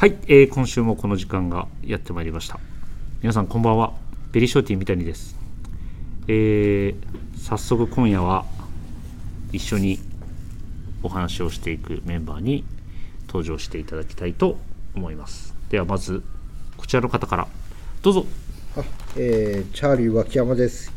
[0.00, 2.58] はい、えー今週もこの時間がやってまいりました。
[3.20, 3.92] 皆さんこんばんは。
[4.32, 5.36] ベリーショーティー三谷です。
[6.26, 8.46] えー早速今夜は
[9.52, 9.98] 一緒に
[11.02, 12.64] お話をしていくメンバーに
[13.26, 14.56] 登場していただきたいと
[14.94, 15.54] 思います。
[15.68, 16.22] ではまず
[16.78, 17.46] こちらの方から。
[18.00, 18.24] どうぞ。
[18.78, 18.82] あ、
[19.18, 20.94] えー、チャーリー脇山です。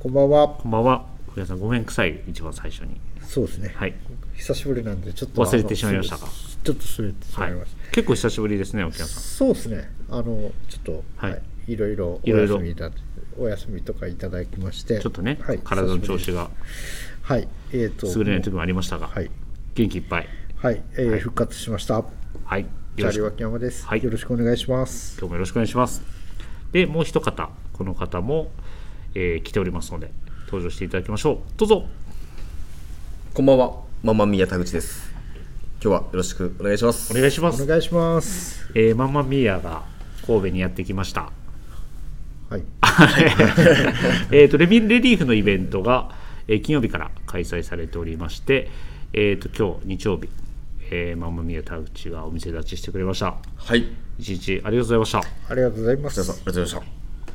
[0.00, 0.48] こんばんは。
[0.48, 1.04] こんばんは。
[1.36, 2.18] 皆さんごめんくさい。
[2.26, 2.98] 一番最初に。
[3.24, 3.74] そうですね。
[3.76, 3.94] はい、
[4.34, 6.26] 久しぶりなんでちょっと忘れてしまいましたか？
[6.64, 9.22] ちょっと忘れてしはいまいまし、結構久しぶりですね沖縄さん。
[9.22, 9.90] そうですね。
[10.10, 10.24] あの
[10.68, 11.30] ちょっとはい。
[11.32, 12.56] はい、いろいろおいろいろ。
[12.56, 12.90] 休みだ
[13.38, 16.44] お休みとかいただきまして、ちょっとね、はい、体の調子が。
[16.44, 16.50] が
[17.22, 19.30] はい、えっ、と優れない時もありましたが、はい。
[19.74, 20.28] 元気いっぱい。
[20.56, 22.04] はい、えー復活しました。
[22.44, 22.66] はい。
[22.96, 23.42] チャーリーよろしく。
[23.42, 24.02] 脇山です、はい。
[24.02, 25.16] よろしくお願いします。
[25.18, 26.02] 今日もよろしくお願いします。
[26.72, 28.50] でもう一方この方も、
[29.14, 30.10] えー来ておりますので
[30.46, 31.38] 登場していただきましょう。
[31.56, 31.86] どうぞ。
[33.34, 35.07] こんばんは、ママミヤ田口です。
[35.80, 37.12] 今日はよろしくお願いします。
[37.12, 37.62] お願いします。
[37.62, 38.68] お願いします。
[38.74, 39.84] えーマンマミーヤが
[40.26, 41.30] 神戸にやってきました。
[42.50, 42.62] はい、
[44.32, 46.10] えーとレミレリーフのイベントが、
[46.48, 48.68] えー金曜日から開催されておりまして、
[49.12, 50.28] えー、と今日日曜日、
[50.90, 53.36] えーマンマミーヤ田口がお店立ちしてくれました。
[53.56, 53.86] はい。
[54.18, 55.18] 一日ありがとうございました。
[55.20, 56.40] ありがとうございま皆さん、あす。
[56.40, 56.44] り。
[56.46, 56.88] がとうございまし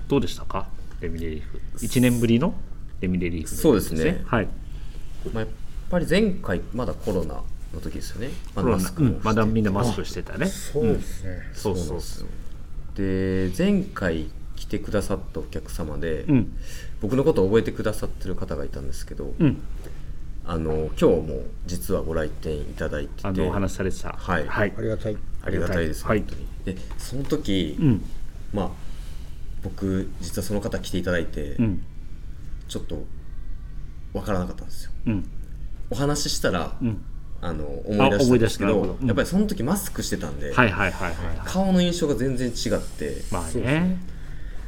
[0.10, 0.68] どうでしたか？
[1.00, 1.62] レミレリーフ。
[1.78, 2.54] 1年ぶりの
[3.00, 4.22] レミレリーフのそうですね。
[4.26, 4.48] はい。
[4.48, 5.30] た。
[5.34, 5.50] まあ、やっ
[5.90, 7.42] ぱり前回、まだコロナ
[7.74, 8.30] の時ですよね。
[8.56, 10.46] まマスクもうんまだみんなマスクしてたね。
[10.46, 11.42] そうですね。
[11.54, 12.28] そうそうなんですよ。
[12.96, 16.58] で、前回来てくださったお客様で、うん。
[17.02, 19.62] 僕のことを覚えてくださってる方がいたんですけど、うん。
[20.46, 24.14] あの今日も実はご来店いただいてて、あのお話しされてた。
[24.14, 24.48] はい。
[24.48, 24.74] はい。
[24.78, 25.18] ありがたい。
[25.44, 26.20] ありがたいです、はい。
[26.20, 26.36] 本当
[26.72, 26.76] に。
[26.76, 28.06] で、その時、うん。
[28.54, 28.70] まあ
[29.64, 31.84] 僕実はその方来ていただいて、うん。
[32.68, 33.04] ちょっと
[34.14, 34.92] わからなかったんですよ。
[35.08, 35.30] うん。
[35.90, 37.04] お話ししたら、うん
[37.46, 40.54] あの思い出したんですけどうんやっぱりその時マスクしてたんで、
[41.46, 43.98] 顔の印象が全然違ってまあね。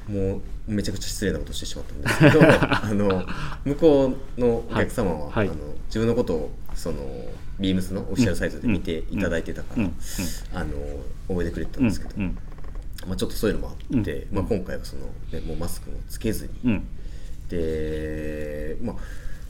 [0.10, 3.26] もうめちゃくちゃ失礼なことしてしまったんですけど あの
[3.64, 5.32] 向こうのお客様は、はい。
[5.32, 5.48] はい。
[5.48, 6.98] あの自分のことをその
[7.60, 9.90] ビームスのオフィシャルサイトで見ていただいてたから、
[10.54, 10.72] あの
[11.28, 12.38] 覚えてくれてたうんんですけど、うん
[13.08, 16.84] まあ、ちょっとそういうのもあって、うんまあ、今回はその、ね、もうマスクもつけずに、うん。
[17.50, 18.96] で、まあ、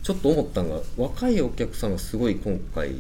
[0.03, 2.91] ちょっと思ったのが若いお客さんがすごい今回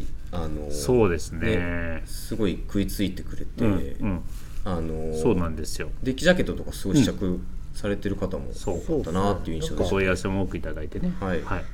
[0.43, 2.03] あのそうですね。
[2.05, 4.21] すごい食いついてくれて、うんうん。
[4.65, 5.89] あのそうなんですよ。
[6.03, 7.39] デッキジャケットとかすごい試着
[7.73, 11.13] されてる方もそう多かったなっていう印象おでした、問い合わせも多くいただいてね。
[11.19, 11.41] はい。
[11.41, 11.65] はい。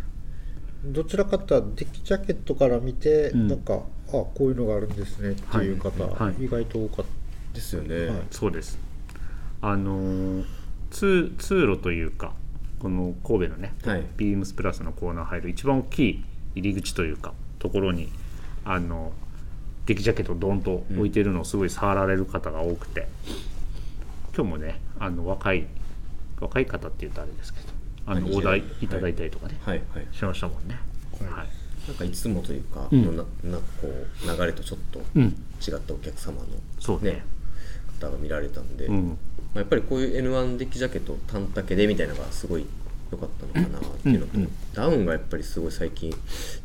[0.85, 3.47] どちらかというとデッキジャケットから見て、ん。
[3.47, 6.13] なんかあこういうのがあるんですねっていう方、はい。
[6.13, 6.43] はい。
[6.43, 7.05] 意外と多かっ
[7.53, 8.21] ですよね、はい。
[8.31, 8.79] そうです。
[9.61, 10.45] あのー
[10.91, 12.33] 通通路というか
[12.79, 14.03] この神戸のね、はい。
[14.17, 18.09] ビームスプラスのコーナー入る一番大きい入り口というかところに
[18.65, 19.11] あの
[19.85, 23.07] デッキジャケットをドンと置いてるのをすごい触られる方が多くて、
[24.35, 25.67] 今日もねあの若い
[26.39, 27.67] 若い方っていうとあれですけど
[28.05, 28.87] あのはいお題い。
[28.87, 30.79] ただいたりとかね、はいはいしましたもんね。
[31.19, 31.31] はい。
[31.31, 31.47] はい。
[31.87, 33.03] なんかいつもというか、ん。
[33.03, 35.23] のななんかこう流れとちょっとうん。
[35.23, 36.45] 違ったお客様の、
[36.79, 37.23] そうね。
[38.01, 39.07] 方が見られたんで、うん。
[39.09, 39.13] ま
[39.55, 42.65] あ、やっぱりこういう N1 デッキジャケット単丈でみたいなのがすごい
[43.11, 44.51] 良かったのかなっていうのと、うんうん。
[44.73, 46.13] ダウンがやっぱりすごい最近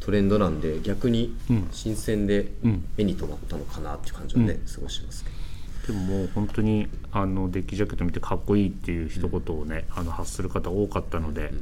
[0.00, 1.68] トレンドなんで逆にうん。
[1.72, 2.84] 新鮮でうん。
[2.96, 4.66] 目に留まったのかなっていう感じはね、うん。
[4.66, 5.36] すごいしますけど。
[5.86, 11.52] でももう本当にあのデッキジャケット見てかっこいいっていう一言をね、あの発する方多かったので、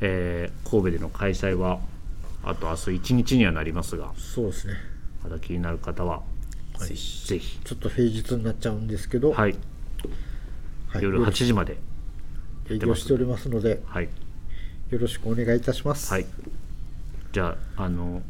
[0.00, 1.80] えー神戸での開催は
[2.42, 4.74] あと明日1日にはなりますがたそうですね。
[5.22, 6.22] まだ気になる方は
[6.78, 9.54] ぜひぜひ、ちょっと平日になっちゃうんですけど、はい、
[10.88, 11.02] はい。
[11.02, 11.78] 夜8時まで
[12.70, 14.08] 営業しておりますのではい、
[14.90, 16.26] よろしくお願いいたします、はい、
[17.32, 18.22] じゃああの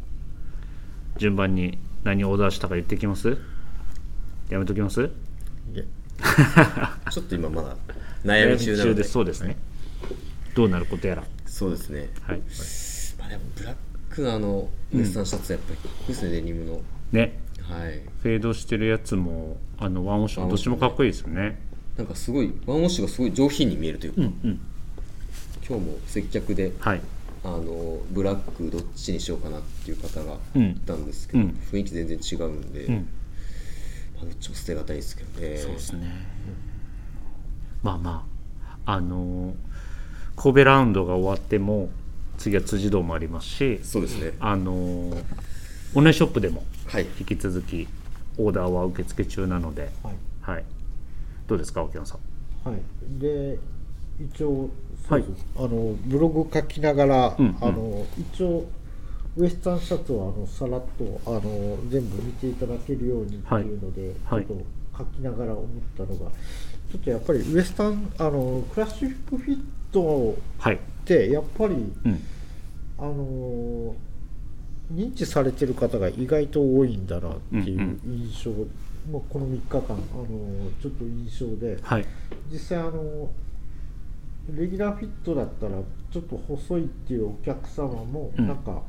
[1.19, 3.37] 順番に何オーダーしたか言ってきます？
[4.49, 5.03] やめときます？
[5.03, 5.09] い
[5.77, 5.85] え。
[7.11, 7.77] ちょっと今まだ
[8.25, 9.05] 悩み中なので。
[9.05, 9.57] そうですね、
[10.55, 11.25] どうなることやら。
[11.45, 12.39] そうですね、はい。
[13.19, 13.75] まあ、でもブラッ
[14.09, 16.81] クのあのウエスタンシャツはやっぱりかっこいいですね、デニムの。
[17.13, 17.39] ね。
[17.61, 18.01] はい。
[18.23, 21.61] フェードしてるやつもあのワンオッシュもどっちもかっこいいですよね
[22.01, 24.61] なんかすごいワンウォッシュがすごい上品に見えるというか、うんうん。
[25.69, 27.01] 今日も接客ではい。
[27.45, 30.63] あのブラックどっちにしようかなっていう方がうん。
[30.71, 31.59] いたんですけど、うん。
[31.71, 32.95] 雰囲気全然違うんで、うん。
[34.17, 35.59] まあ、どっちも捨てがたいですけどね。
[35.59, 36.11] そうですね。
[37.83, 38.27] まあま
[38.87, 39.55] ああのー
[40.37, 41.91] 神戸ラウンドが終わっても
[42.39, 44.33] 次は辻堂もありますしそうですね。
[44.41, 45.25] あのー
[45.95, 47.07] オンラインショップでもはい。
[47.19, 47.87] 引き続き
[48.39, 50.15] オーダーは受付中なので、はい。
[50.41, 50.65] はい、
[51.51, 52.17] どうですか沖野さ
[52.65, 52.69] ん？
[52.69, 52.81] はい、
[53.21, 53.59] で
[54.21, 54.71] 一応
[55.09, 55.23] はい。
[55.23, 55.47] そうです。
[55.57, 57.57] あのブログ書きながら、うんうん。
[57.61, 58.69] あの一応
[59.37, 64.47] ウエスタンシャツをあのさらっとあの全部見ていただけるようにっていうので、はい。
[64.47, 64.65] ちょっと
[64.99, 65.67] 書きながら思っ
[65.97, 69.61] たのがちょっとやっぱりウエスタンあのクラシックフィッ
[69.91, 70.77] トはい。
[70.77, 72.23] ってやっぱりうん。
[72.99, 73.97] あの
[74.93, 78.51] 認知されてる方が意外と多いんだなっていう印象、
[79.11, 82.07] まあ、この3日間あのちょっと印象ではい。
[82.51, 83.31] 実際あの
[84.53, 85.73] レギュラーフィットだったら
[86.13, 88.47] ちょっと細いっていうお客様もうん。
[88.47, 88.83] なんか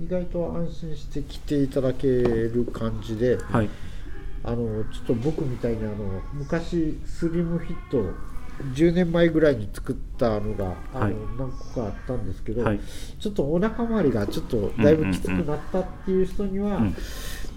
[0.00, 3.68] 意外と安心して来ていただける感じで、はい。
[4.42, 5.94] あのちょっと僕みたいにあの
[6.32, 8.12] 昔スリムフィット
[8.74, 11.14] 10年前ぐらいに作ったのがあの、はい。
[11.38, 12.80] 何個かあったんですけど、はい。
[13.18, 16.96] ちょっとお腹周りがちょっとだいぶきつくなったっていう人には、うん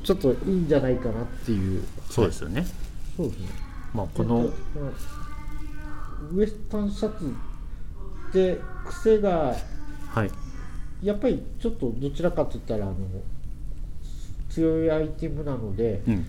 [0.08, 1.84] ちょっといいんじゃないかなっていう。
[2.10, 2.66] そうですよね。
[3.18, 3.48] そうですね。
[3.94, 4.56] まあこのえっと
[6.34, 8.58] ウエスタンシャツって
[8.88, 9.54] 癖が
[10.08, 10.32] はい。
[11.04, 12.96] やっぱりちょっとどちらかといったらあの
[14.50, 16.26] 強いアイテムなので、うん。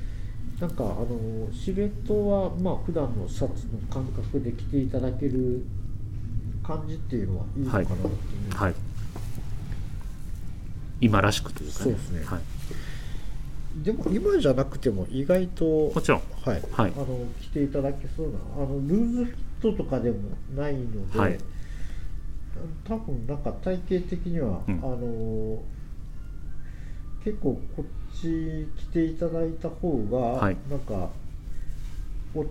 [0.58, 5.62] なんかあのシルエットはまあ普段のシャツの感覚で着ていただける
[6.64, 8.74] 感じっていうのはいいのかなっていう、はい。
[11.00, 12.24] 今らしくというか、そうですね。
[12.24, 12.40] はい、
[13.82, 16.22] でも今じゃなくても意外ともちろん。
[16.44, 16.92] はい、はい。
[16.96, 17.06] あの
[17.40, 20.18] 着ていただけそうなあのルーズフィットとかでも
[20.56, 21.38] ないので、はい。
[22.84, 24.74] 多分なんか体型的には、うん。
[24.82, 25.62] あの
[27.24, 30.56] 結構こっち着ていただいた方が、はい。
[30.70, 31.10] なんか
[32.34, 32.44] おっ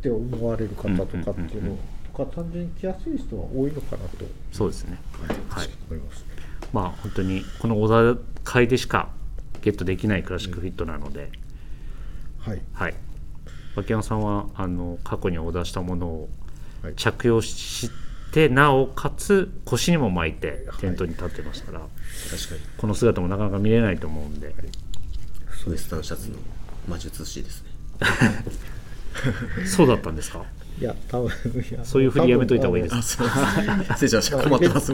[0.00, 1.78] て思われる方とかっていうの
[2.12, 4.24] とか単純に着やすい人は多いのかなと。
[4.52, 4.98] そうですね。
[5.48, 5.68] はい。
[5.90, 6.02] 思い。
[6.02, 6.20] ます。
[6.20, 6.26] ね。
[6.72, 9.10] まあ本当にこの小田会でしか
[9.62, 11.30] ゲットできないクラシックフィットなので、
[12.38, 12.94] はい、はい。
[13.76, 16.28] 脇山さんはあの過去にオーダーしたものを
[16.82, 16.94] はい。
[16.96, 17.90] 着用し
[18.32, 21.80] てなおかつ腰にも巻いてテントに立ってましたから、
[22.30, 22.60] 確かに。
[22.76, 24.54] この姿もなかなか見れないと思うんで、
[25.68, 26.36] ウエスタンシャツの
[26.88, 27.70] 魔術師ですね。
[29.64, 30.44] そうだったんですか？
[30.80, 32.94] いや多分いやそういうふりやめといた方がいいです。
[32.96, 34.38] あすいません失礼しました。
[34.42, 34.92] 困ってます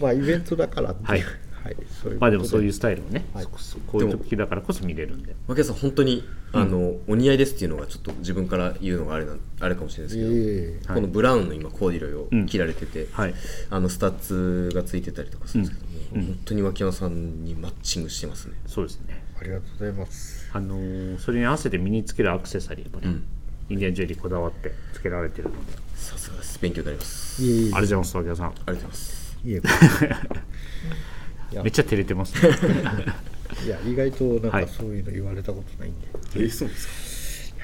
[0.00, 1.08] まあイベントだからっていう。
[1.08, 1.24] はい
[1.62, 3.44] はい、そういうまあでもそういううスタイルをね、はい。
[3.44, 5.34] そそこういう時だからこそ見れるんで。
[5.46, 12.44] 牧原さん本当にあの、お似合いですっていうのがちょっと自分から言うのがあれなあれかもしれないですけど、ええこのブラウンの今コーディロイうん。
[12.44, 13.34] を着られてて、はい。
[13.70, 16.20] あのスタッツがついてたりとかするんですけども、うん。
[16.20, 16.26] うん。
[16.26, 19.22] 本当に牧山さんにマッチングしてますね、そうですね。
[19.40, 20.50] ありがとうございます。
[20.52, 23.24] あのーそれに合わせて身につけるアクセサリーもね、うん、
[23.70, 25.58] インディアンジュエリーこだわってつけられてるので。
[25.94, 26.58] さすがです。
[26.60, 27.42] 勉強になります。
[27.42, 28.46] ありがとうございます脇山さん。
[28.46, 29.38] ありがとうございます。
[29.44, 29.60] いえ
[31.52, 32.34] めっちゃ照れてます。
[32.34, 32.52] ね
[33.64, 34.66] いや意外となんはい。
[34.66, 36.06] かそういうの言われたことないんで、
[36.36, 37.54] えー、そうです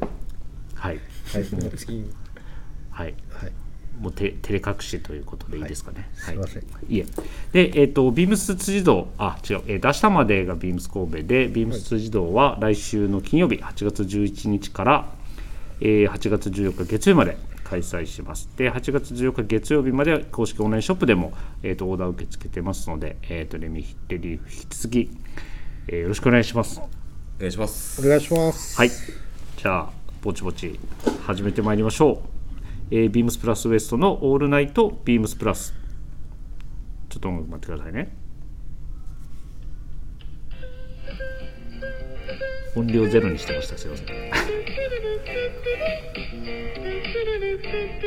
[0.00, 0.06] か？
[0.74, 1.00] はい。
[1.32, 2.04] はい、もう次。
[2.90, 3.14] はい。
[3.30, 3.52] はい。
[4.00, 6.08] もうて照れ隠しということでいいですかね。
[6.14, 6.62] すいません。
[6.88, 7.06] いえ。
[7.52, 11.22] で、えっ、と、ビームス辻堂、あ、違う、えー、出したまでがビームス神戸。
[11.22, 15.12] で、ビームス辻堂は来週の金曜日、8月11日から、
[15.80, 18.48] えー8月14日月曜日まで開催します。
[18.56, 21.32] で、8月14日月曜日までは公式オンラインショップでも、
[21.64, 25.10] えっ、と、オーダー受け付けてますので、えっ、と、レミヒレリーフ引き続き、
[25.88, 26.80] えーよろしくお願いします。
[26.80, 26.88] お
[27.40, 28.90] 願いしますお願いしますはい。
[28.90, 29.90] じゃあ、
[30.22, 30.78] ぼちぼち
[31.26, 32.18] 始めてまいりましょう。
[32.92, 35.74] えー、ビームスプラスウエストのオールナイトビームスプラス。
[37.08, 38.16] ちょっと音楽待ってくださいね。
[42.76, 43.76] 音量ゼロにしてました。
[43.76, 44.06] すいません。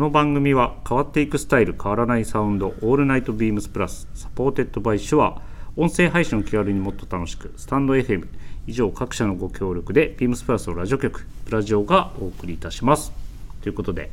[0.00, 5.42] この番組は変わっていくスタイル変わらないサウンド All Night BEAMS PLUS supported by Shure
[5.76, 8.26] 音声配信を気軽にもっと楽しくスタンド FM
[8.66, 13.12] 以上各社のご協力で BEAMS PLUS のラジオ局プラジオがお送りいたします。
[13.60, 14.10] ということで、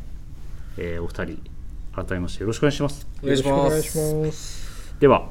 [0.76, 1.42] えーお二人
[1.94, 3.08] 改めましてよろしくお願いします。
[3.24, 4.96] お願いしまよろくお願いしすます。
[5.00, 5.30] では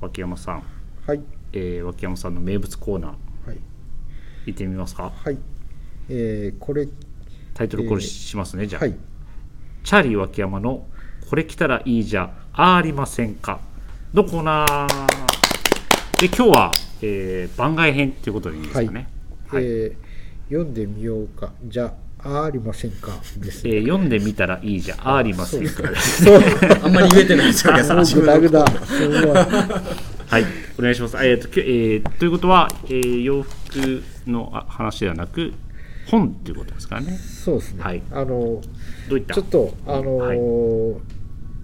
[0.00, 0.62] 脇山さん、
[1.06, 1.20] はい。
[1.52, 3.48] えー脇山さんの名物コーナー。
[3.48, 3.58] はい。
[4.46, 5.12] 行ってみますか。
[5.14, 5.36] はい。
[6.08, 6.88] えー、これ
[7.52, 8.96] タイトルコールえーしますね、じゃあ、はい
[9.84, 10.86] チャーリー脇山の
[11.28, 13.60] 「これ来たらいいじゃありませんか」
[14.14, 14.88] のコーナー。
[16.20, 16.72] で今日は、
[17.02, 19.08] えー番外編ということでいいですかね、
[19.48, 19.64] はい。
[19.64, 19.92] えー
[20.48, 21.52] 読んでみようか。
[21.66, 23.10] じゃあありませんか。
[23.38, 23.64] です。
[23.64, 25.82] ねえー読んでみたらいいじゃありませんか。
[26.00, 26.40] そう
[26.82, 28.48] あんまり言えてないですよ、皆さグダグ
[30.28, 30.44] はい。
[30.78, 31.16] お願いします。
[31.18, 35.52] えーときえーということは、えー洋服のあ話ではなく
[36.10, 37.16] 本っていうことですからね。
[37.16, 38.02] そうですね、はい。
[38.10, 38.26] あの
[39.08, 39.34] どういった？
[39.34, 41.00] ちょっとあのー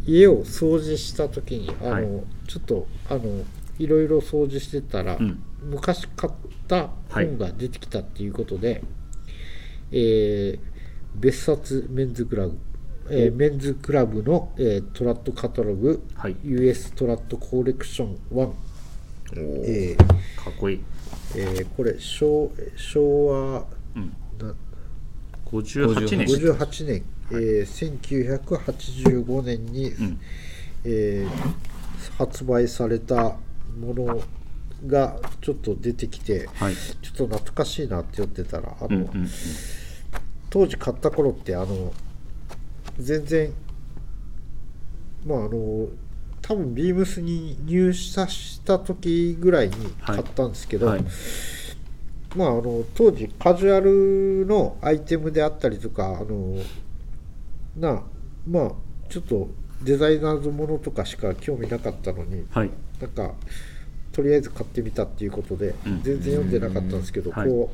[0.07, 2.05] 家を掃除した時にあの、はい。
[2.49, 3.45] ちょっとあの
[3.79, 5.43] いろいろ掃除してたら、うん。
[5.63, 6.33] 昔買っ
[6.67, 8.83] た本が出てきたっていうことで、
[9.93, 10.59] えー
[11.17, 12.57] 別冊メンズクラブ、
[13.11, 16.37] えーメンズクラブの、えートラットカタログ、はい。
[16.45, 18.55] US トラットコレクション1、おー。
[19.35, 20.07] えー
[20.43, 20.81] かっこいい。
[21.37, 23.67] えーこれ昭昭和
[24.41, 24.49] うん。
[24.49, 24.55] な
[25.47, 26.27] 58年。
[26.27, 30.21] 58年、えー1985年に、ん
[30.85, 31.71] えー
[32.17, 33.37] 発売された
[33.79, 34.23] もの
[34.87, 36.75] がちょっと出てきて、はい。
[36.75, 39.29] ちょっと懐かしいなって言ってたらあの、うんうんうん。
[40.49, 41.93] 当時買った頃ってあの
[42.99, 43.53] 全然
[45.25, 45.89] まああの
[46.43, 51.05] 多分ビームスに入社した時ぐらいに買ったんですけど、はい。
[52.37, 56.57] まあ、あの当時カジュアルのアイテムであったりとかあの
[57.77, 58.03] な
[58.47, 58.73] まあ
[59.09, 59.49] ちょっと
[59.83, 62.71] デザイナーズものとかしか興味なかったのにはい。
[63.01, 63.35] なんか
[64.13, 66.03] とりあえず買ってみたっていうことで、うん。
[66.03, 67.37] 全然読んでなかったんですけど、うん。
[67.37, 67.49] はい。
[67.49, 67.73] こ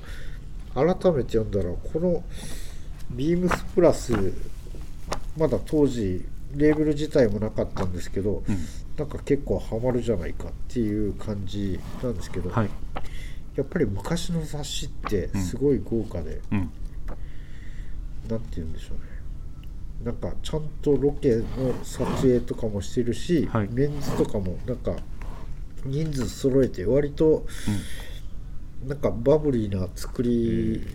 [0.75, 2.23] う改めて読んだらこの
[3.11, 4.13] ビームスプラス
[5.37, 8.59] まだ当時レーベル自体もなかったんですけど、うん。
[8.97, 12.71] なんか結構ハマるじゃないかっていう感じなんですけど、はい。
[13.57, 16.71] やっぱり昔の雑誌ってすごい豪華で、うん。
[18.29, 19.17] なんて言うんでしょうね。
[20.05, 21.45] なんかちゃんとロケの
[21.83, 23.69] 撮影とかもしてるし、はい。
[23.73, 24.95] メンズとかもなんか
[25.85, 27.47] 人数揃えて割と
[28.87, 30.87] なんかバブリーな作り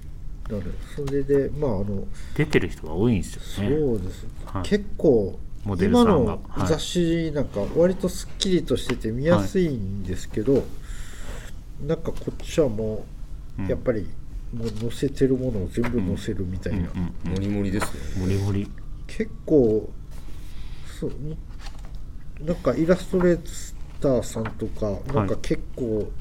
[0.50, 0.64] なのよ。
[0.96, 3.76] それでまああの出てる人が多いんですそよね。
[3.76, 4.64] うです、はい。
[4.64, 10.64] 結構モデルさ今のはい雑誌なんか割とすっきりとしてて見やすいんですけど、
[11.86, 13.06] なんかこっちはも
[13.60, 14.08] うやっぱり
[14.54, 16.90] もう載せてるものを全部載せるみたいな、
[17.24, 18.22] モリモリですね。
[18.26, 18.70] もりもり。
[19.08, 19.92] 結構
[21.00, 21.12] そう
[22.46, 26.12] なんかイラストレーターさんとかなんか結構、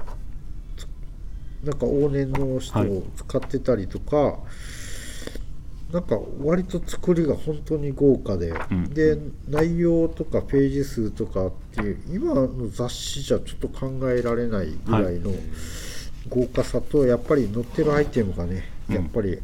[1.64, 4.38] なんか往年の人を使ってたりとか、
[5.92, 9.18] なんか割と作りが本当に豪華で、んで
[9.48, 15.32] 内容とかページ数とかっていう今の雑誌じゃちょっと考えられないぐらいの
[16.28, 19.40] 豪華さとやっぱり載ってるアイテムがねうんやっぱり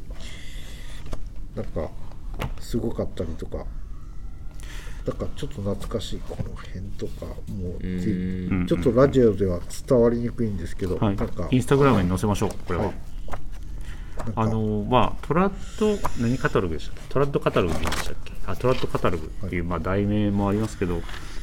[1.57, 1.91] なんか
[2.61, 3.65] すごかったりとか。
[5.05, 11.47] だからちょっと懐かしいこの辺とかもうちょっとラジオでは伝わりにくいんですけど、はいなんか。
[11.53, 12.51] インスタグラムに載せましょう。
[12.67, 12.87] これは。
[12.87, 13.16] はいなんか
[14.35, 17.13] あのまあトラッド何カタログでしたっけ？
[17.13, 18.33] トラッドカタログでしたっけ？
[18.47, 21.01] あトラッドカタログっていう、まあ、題名もありますけど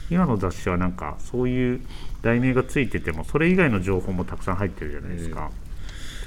[0.09, 1.81] 今の雑誌はなんかそういう
[2.21, 5.51] 題名がついててもそれ以外の情報もたくさん入ってるじゃないですか、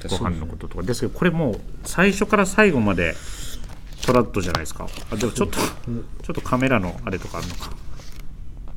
[0.02, 0.36] ご確かに。
[0.36, 0.82] 飯のこととか。
[0.82, 3.14] ですけどこれもう最初から最後まで
[4.04, 4.88] トラッドじゃないですか。
[5.10, 7.70] あでもちょっとちょっとカメラのあれとかあるのか。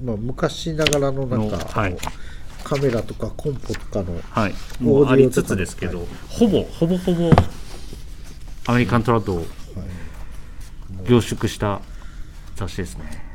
[0.04, 1.98] まあ、昔ながらのなんか、のはい。
[2.64, 4.54] カメラとかコンポとかのはい。
[4.80, 7.30] もうありつつですけど、ほぼほぼほぼ
[8.70, 9.46] アメリカントラッドを
[11.08, 11.82] 凝縮した
[12.56, 13.26] 雑誌ですね。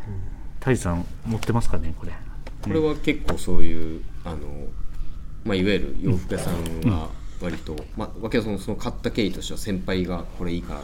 [0.60, 2.12] タイさん持ってますかねこれ？
[2.62, 4.38] これは結構そういうあの、
[5.44, 7.08] まあ、いわゆる洋服屋さんが
[7.42, 10.80] 割と、まあ、わけはそのその買った経緯としては先輩がこれいいから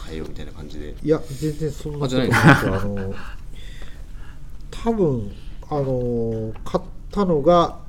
[0.00, 0.94] 買えよみたいな感じで。
[1.02, 3.14] いや全然そんなことないいあじゃなんですよあの
[4.70, 5.32] 多分
[5.70, 7.80] あの買ったのが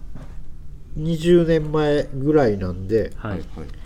[0.97, 3.31] 20年前ぐらいなんではい。
[3.33, 3.78] はい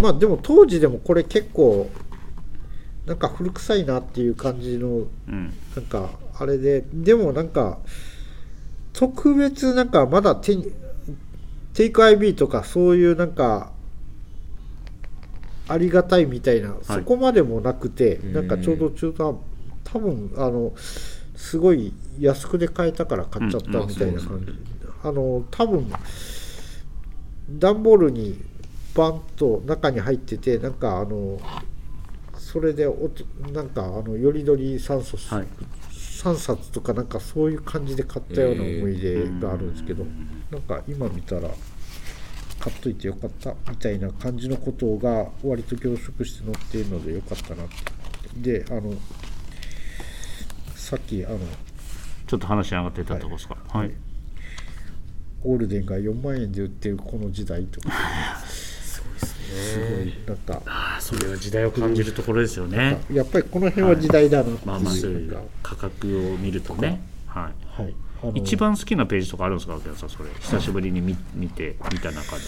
[0.00, 1.90] まあでも当時でもこれ結構
[3.06, 5.52] なんか古臭いなっていう感じのうん。
[5.74, 7.78] なんかあれででもなんか
[8.92, 10.72] 特別なんかまだ手に
[11.74, 13.72] テイク IB とかそういうなんか
[15.68, 19.42] ありがたいみたいな、そこまでもなくてんなんかちょうど中途
[19.84, 20.72] 多分あの
[21.36, 24.52] すごい安くで買えたから買っちゃったうんみたいな感じ、
[25.04, 25.92] あの多分
[27.50, 28.40] 段ボールに
[28.94, 31.40] バンと中に入っててなんかあの
[32.36, 35.46] それでおとなんかあのよりどり3冊、はい。
[35.90, 40.04] 3冊とかなんかそういう感じで買ったような思い出があるんですけど、
[40.50, 41.48] なんか今見たら
[42.58, 47.66] 買っといてよかったみたいな感じのことが割と凝縮して載っているのでよかったなっ
[48.34, 48.62] て。
[48.62, 48.94] であの
[50.74, 51.38] さっきあの
[52.26, 53.56] ちょっと話上がってたとこですか？
[53.68, 53.92] はい。
[55.44, 57.90] オールデンが4万円で売ってるこの時代とか
[59.48, 60.14] すごい。
[60.26, 60.62] なんか。
[60.66, 63.00] ああそれは時代を感じるところですよね。
[63.12, 67.00] やっぱりこの辺は時代だなっていう、まあまあそういう価格を見るとね。
[67.26, 67.82] はい。
[67.82, 67.94] はい。
[68.34, 70.28] 一番好きなページとかあるんですか秋山さんそれ。
[70.40, 72.42] 久しぶりに見見て見た中で。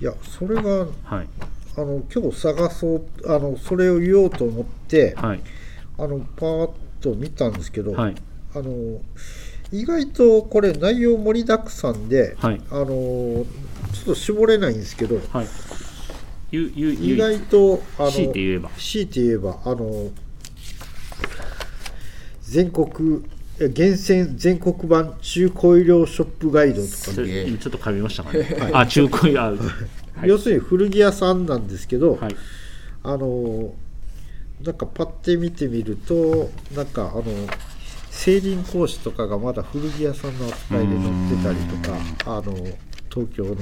[0.00, 1.28] いやそれがはい。
[1.76, 5.40] あの今日探そうあのそれを言おうと思って、はい。
[5.98, 8.14] あのパーッと見たんですけど、はい。
[8.54, 9.00] あの
[9.72, 12.60] 意外とこれ内容盛りだくさんで、はい。
[12.70, 13.44] あの
[13.92, 15.46] ちょっと絞れないんですけどはい。
[16.52, 18.70] ゆゆゆ意外とあの強いて言えば。
[18.70, 20.10] 強いて言えばあの
[22.42, 23.24] 全国
[23.60, 27.16] え厳選全国版中古衣料ショップガイドとかちょっ
[27.58, 29.56] と噛みましたかね、あ中古あは
[30.26, 30.28] い。
[30.28, 32.36] 要するに古着屋さんなんですけど、はい。
[33.02, 33.72] あの
[34.62, 37.24] なんかパッて見てみるとなんかあの
[38.10, 42.54] 競輪講師とかがまだ古着屋さんの扱いで載ってたりとかあの
[43.12, 43.56] 東京の、はい、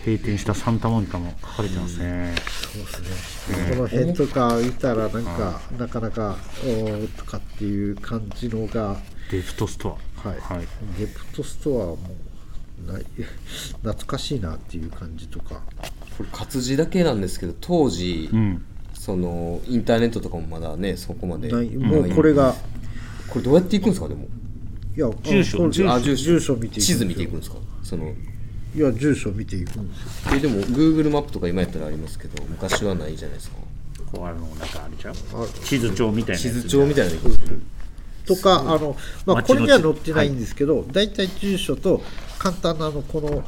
[0.00, 2.34] 閉店したサンタモニカも書かれてますね、
[2.72, 8.96] そうですね、この辺とか見たらなんかなかなかおーとかっていう感じのが、
[9.30, 10.28] デフトストア。
[10.28, 10.40] はい。
[10.40, 10.66] はい。
[10.98, 11.98] デプトストアも
[12.92, 13.04] ない。
[13.82, 15.62] 懐かしいなっていう感じとか。
[16.16, 18.64] これ活字だけなんですけど当時、うん。
[18.94, 21.68] そのインターネットとかもまだねそこまでない。
[21.70, 22.54] もうこれが、
[23.28, 24.26] これどうやっていくんですかでも。
[24.96, 25.92] いや住所住所。
[25.92, 26.24] あ住所。
[26.24, 27.56] 住所見て地図見ていくんですか。
[27.82, 28.14] その
[28.74, 30.36] いや住所見ていくんですよ。
[30.36, 33.56] えでも Google マップとか今やったらありますけど昔はないじゃないですか。
[34.12, 35.14] こうあのなんかあれちゃう？
[35.14, 37.14] あ地図帳みたいな地図帳みたいな
[38.26, 42.02] とかあの、まあ、これには載ってないんですけど、大体住所と
[42.38, 43.44] 簡単なあのこの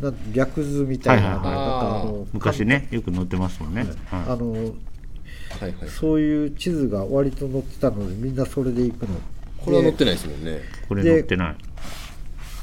[0.00, 1.54] なん略図みたいな,、はいはいはい。
[1.54, 5.74] なんかあの昔ねよく載ってますもんね、はあのはいはい。
[5.88, 9.20] そういう地図が割と載ってたのでみんなそれで行くの。
[9.58, 10.52] これは載ってないですもんね。
[10.52, 11.56] い、これ載ってない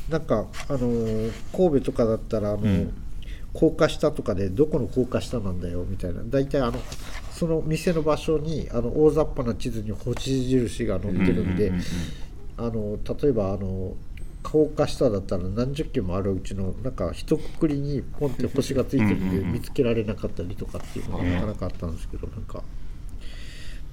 [0.09, 2.93] なんかあのー神戸とかだったらあの、ん。
[3.55, 6.21] 高架下とかでどこの高架下なんだよみたいな。
[6.25, 6.74] 大体あの
[7.31, 11.71] その店の場所にあの大雑把な地図に星印が載ってるんで、
[12.57, 13.95] あの例えばあの
[14.43, 22.62] 高架下だったら何十件もあるうちのなんか一括りにポンって星がついてるんで見つけられなかったりとかっていうのがなかなかあったんですけどなんか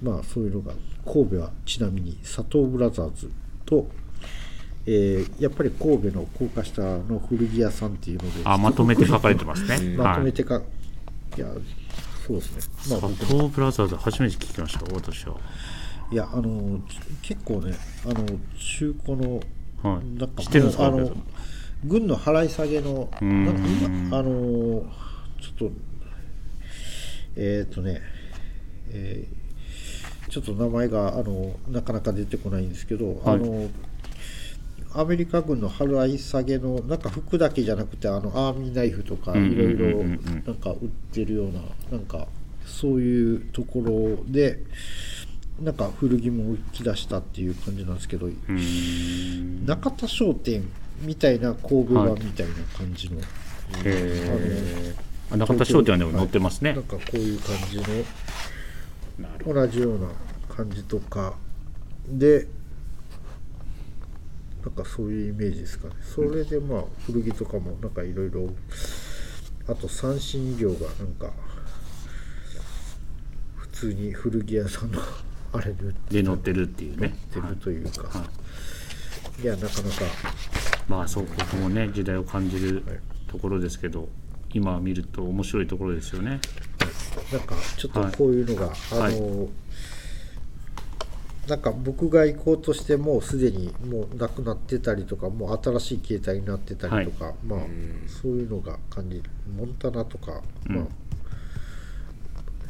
[0.03, 3.31] まあそういうのが神戸はちなみに佐藤ブラザーズ
[3.65, 3.87] と、
[4.87, 10.61] えーやっぱり神戸の高架下の古着屋さんっていうのであまとめて書かれてますね、まとめはいてか、
[11.37, 11.47] い、や
[12.27, 12.99] そうですね。
[13.01, 15.37] まあ佐藤ブラザーズ初めて聞きました私は。
[16.11, 16.81] いやあの
[17.23, 18.27] 結構ねあの
[18.59, 19.41] 中古の
[19.83, 20.19] はい。
[20.19, 21.11] なんか知ってるんですかあの
[21.85, 24.85] 軍の払い下げのなんか今あの
[25.41, 25.71] ちょっと
[27.35, 28.03] えっ、とね、
[28.91, 29.43] えー
[30.33, 33.35] ちょっと名前があのなかなか出てこないんですけど、はい。
[33.35, 33.69] あの
[34.95, 42.27] アメリカ軍の払い下げのなんか服だけじゃなくてあのアーミーナイフとかいろいろなんか売ってるようななんか
[42.67, 44.59] そういうところで
[45.61, 48.29] なんか古着も売き出したっていう感じなんですけど、
[49.67, 50.69] 中田商店
[51.01, 53.21] みたいな神戸はい版みたいな感じの、
[53.85, 60.09] えー、中田商店でも載ってますね、なんかこういう感じの同じような
[60.49, 61.35] 感じとか。
[62.09, 62.49] で
[64.65, 65.95] なんかそういうイメージですかね。
[66.03, 68.49] それでまあ古着とかもなんかいろいろ
[69.67, 71.33] あと三振医療がなんか
[73.57, 75.01] 普通に古着屋さんの
[75.53, 75.91] あれで売
[76.35, 78.27] ってるっていうね、るはいというか、は
[79.39, 79.43] い。
[79.43, 80.05] い、やなかなか。
[80.89, 83.01] まあそう僕もね時代を感じるはい。
[83.29, 84.09] ところですけど
[84.53, 86.41] 今見ると面白いところですよね。
[87.33, 89.17] なんかちょっとこういうのが、はい。
[89.17, 89.49] あの、
[91.49, 97.61] なんか僕が行こうとしてもうすでにもうなくなってたりとかもう新しい携帯になってたりとか、まあ
[98.07, 99.25] そういうのが感じる
[99.57, 100.85] モンタナとか、まあ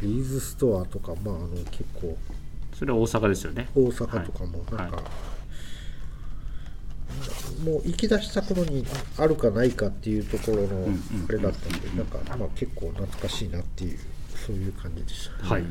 [0.01, 2.17] リーズストアとかまああの結構
[2.73, 3.69] それは大阪ですよね。
[3.75, 5.05] 大阪とかもなんか、はい。
[7.63, 8.87] もう行き出した頃に
[9.19, 10.89] あるかないかっていうところの
[11.29, 13.99] あれだったんで、なんかまあ結構懐かしいなっていう
[14.47, 15.65] そういう感じでした、はい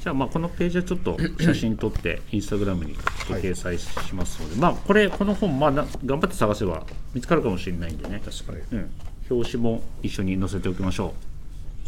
[0.00, 8.78] じゃあまあこのページはちょっと 写真撮ってインスタグラムに掲載しますので、まあこれこの本まあな頑張って探せば見つかるかもしれないんでね確かに。
[8.78, 8.90] うん、
[9.30, 11.14] 表紙も一緒に載せておきましょ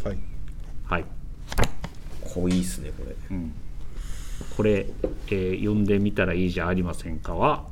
[0.03, 0.17] はい、う
[0.87, 1.05] はい。
[2.35, 3.15] 濃いっすねこれ。
[4.57, 4.85] これ、
[5.27, 7.65] えー読んでみたらいいじゃありませんかは、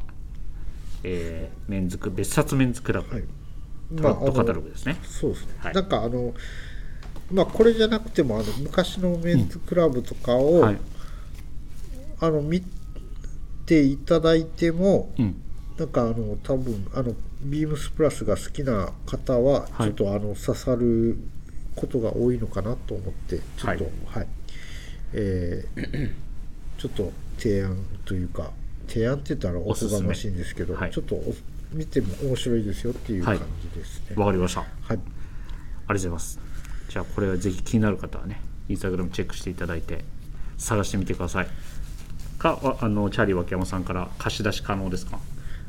[1.04, 3.24] えーメンズク別冊メンズクラブ、はい。
[3.96, 5.74] トラットカタログですね、そうですね、はい。
[5.74, 6.34] なんかあの
[7.32, 10.78] まあこれじゃなくてもあの昔のメンズクラブとかを、はい、
[12.20, 12.62] あの見
[13.65, 15.36] ていただいてもうん、
[15.78, 17.13] なんかあの多分あの
[17.44, 19.88] ビームスプラスが好きな方ははい。
[19.88, 21.17] ちょっとあの刺さる
[21.76, 23.89] ことが多いのかなと思ってちょっとは
[24.20, 24.26] はい。
[24.26, 24.28] い、
[25.13, 26.12] えー
[26.78, 28.52] ちょっと提案というか
[28.88, 30.91] 提案って言ったらおこがましいんですけど、はい。
[30.91, 31.34] ちょっとお
[31.74, 33.38] 見ても面白いですよっていうはい。
[33.38, 34.15] 感じですね。
[34.15, 34.62] わかりました。
[34.62, 35.02] あはい、りがと
[35.89, 36.39] うございます
[36.92, 40.04] じゃあこれはぜひ気になる方はねインスタグラムチェックしていただいて
[40.58, 41.48] 探してみてください。
[42.38, 45.18] かああのチャーリー脇山さんから貸し出し可能ですか？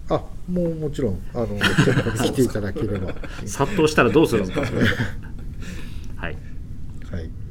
[0.09, 1.47] あもうもちろんあの
[2.19, 3.15] 来ていただければ、は
[3.47, 4.81] 殺到したらどうするんですかそれ。
[6.17, 6.33] はい。
[6.33, 6.37] い、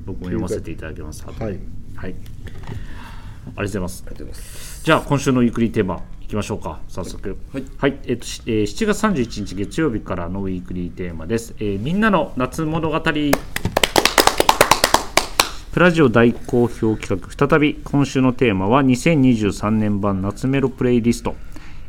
[0.06, 1.38] 僕も読ませていただきますはい。
[1.40, 1.60] はい、
[1.96, 4.04] ありがとうございます。
[4.06, 4.84] ありがとうございます。
[4.84, 6.04] じゃあ今週のウィークリーテーマ。
[6.21, 7.38] いきましょうか早速。
[7.78, 8.00] はい。
[8.06, 13.02] えっとしえー7月31日月曜日からのウィークリーテーマです、えーみんなの夏物語。
[15.74, 21.36] プラジオ大好評企画再び今週のテーマは2023年版夏メロプレイリスト、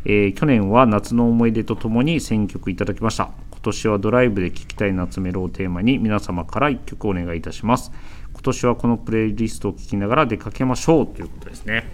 [0.05, 3.31] えー去年は夏の思い出とともに選曲いただきました。
[3.53, 7.93] 今年はドライブで聴きたい夏メロをテーマに皆様から1曲お願いいたします。
[8.33, 11.87] 今年はこのプレイリストを聴きながら出かけましょうということですね。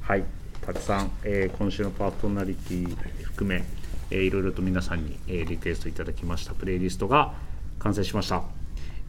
[0.00, 3.64] はいたくさん、えー今週のパーソナリティ含め、
[4.10, 6.54] えーいろいろと皆さんに、えーリクエストいただきました。
[6.54, 7.34] プレイリストが
[7.78, 8.42] 完成しました、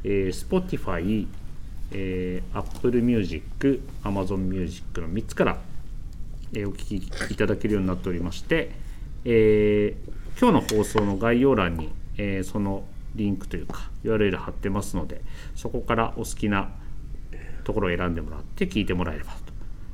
[0.04, 1.28] えー Spotify
[1.91, 5.58] えー、Apple Music、Amazon Music の3つから、
[6.54, 8.72] えーお聞きいただけるようになっておりまして、
[9.24, 12.84] えー今日の放送の概要欄に、えーその
[13.15, 15.22] リンクというか URL 貼ってますので
[15.56, 16.72] そこからお好きな
[17.63, 19.32] ところを選んでもらって聞いてもらえれば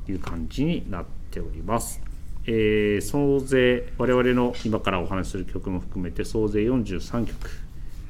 [0.08, 2.02] という感じになっております。
[2.46, 7.50] えー総勢我々の今からお話しする曲も含めて総勢43曲。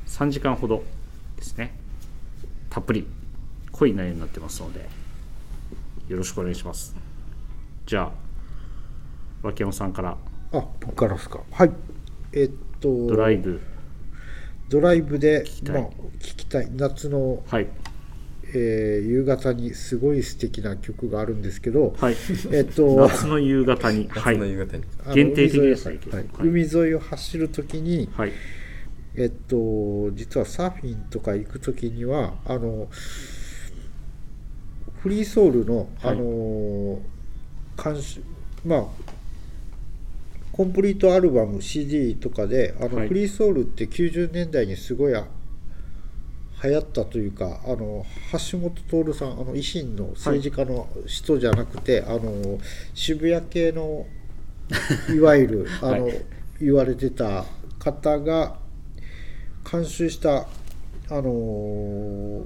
[0.07, 0.83] 3時間ほど
[1.35, 1.77] ですね。
[2.69, 3.05] たっぷり
[3.71, 4.87] 濃い内容になってますので
[6.07, 6.95] よろしくお願いします。
[7.85, 8.11] じゃあ
[9.43, 10.17] 脇山さんから。
[10.53, 11.41] あ僕からですか。
[11.51, 11.71] はい。
[12.33, 13.61] えっとドライブ。
[14.69, 15.81] ドライブできたい。
[15.81, 16.69] まあ、聞きたい。
[16.71, 17.67] 夏の、はい
[18.53, 22.15] えー夕方にすごい素敵な曲があるんですけど、はい。
[22.51, 24.07] えっと夏の夕方に。
[24.09, 24.37] は夏い。
[24.37, 24.83] の夕方に。
[25.13, 25.99] 限定的ですね。
[26.39, 27.49] 海沿い,、を走る。
[27.49, 28.31] ときに、はい。
[29.15, 32.87] えっと、実はサーフィンとか行くときにはあの
[35.01, 35.87] フリーソウルの、はい。
[36.03, 37.01] あの
[37.81, 38.21] 監修
[38.65, 38.85] まあ
[40.51, 43.07] コンプリートアルバム CD とかであの、はい。
[43.07, 45.25] フリーソウルって90年代にすごいあ
[46.63, 48.05] 流行ったというかあの
[48.51, 52.59] 橋本徹さんあの維新の政治家の人じゃなくて、あの
[52.93, 54.05] 渋谷系の
[55.13, 56.25] いわゆる あの、はい。
[56.61, 57.43] 言われてた
[57.79, 58.55] 方が
[59.69, 60.47] 監修した
[61.09, 62.45] あの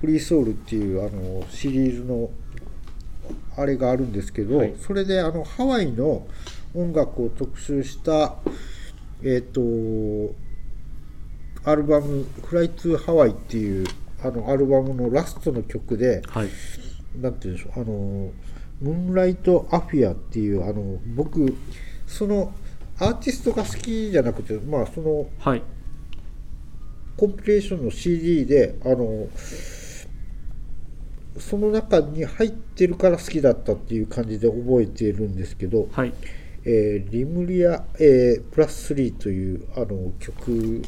[0.00, 2.30] フリーソウルっていうあのシリーズの
[3.56, 4.74] あれがあるんですけど、はい。
[4.84, 6.26] それであのハワイの
[6.74, 8.34] 音楽を特集した
[9.22, 9.60] えっ、と
[11.66, 13.86] アルバム「フライツーハワイ」っていう
[14.22, 16.48] あのアルバムのラストの曲ではい。
[17.20, 18.30] なんて言うんでしょうあの
[18.80, 21.54] ムーンライト・アフィアっていうあの僕
[22.06, 22.52] その
[22.98, 25.62] アーティストが好きじゃなくてまあそのはい。
[27.16, 29.28] コンピレーションの CD であの
[31.38, 36.12] その中に入ってるから好きだったっていう感じで覚えているんですけど、はい。
[36.64, 40.82] えーリムリア、えープラス3というあの曲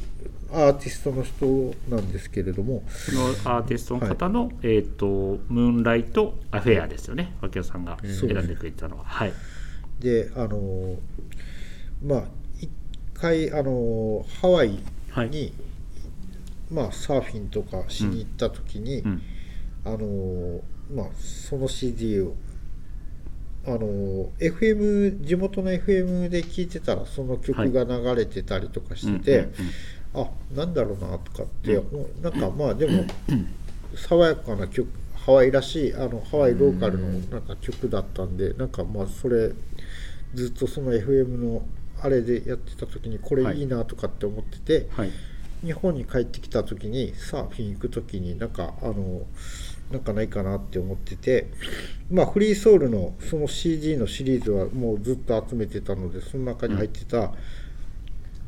[0.53, 2.83] アーティストの人なんですけれども。
[2.89, 7.35] そのアーティストの方の、えっ、とムーンライトアフェアですよね。
[7.41, 9.05] 脇山さんが選んでくれたのは。
[9.05, 9.33] はい。
[10.01, 10.97] であの
[12.03, 12.25] まあ
[12.59, 12.71] 一
[13.15, 15.53] 回あのハワイに、はい。
[16.71, 19.23] まあサーフィンとかしに行った時に、うん。
[19.85, 20.61] あの
[20.95, 22.35] まあその CD を
[23.67, 29.53] あの FM 地元の FM で聴いてたらその曲が流れてたりとかしてて、うんうん
[30.15, 32.23] あなんだろうなとかって、もう。
[32.23, 33.05] なんかまあでも
[33.95, 39.53] 爽やかな曲ハワイらしいあのハワイローカルのなんか曲だったんで、なんかまあそれ
[40.35, 41.63] ずっとその FM の
[42.01, 45.11] あれでやってた時にこれいいなとかって思ってて、はい。
[45.65, 49.23] 日本に帰ってきた時にサーフィン行く時になんかあの
[49.91, 51.51] なんかないかなって思ってて
[52.11, 57.33] まあフリーソウルのその CD のシリーズはもうずっと集めてたのでその中に入ってた、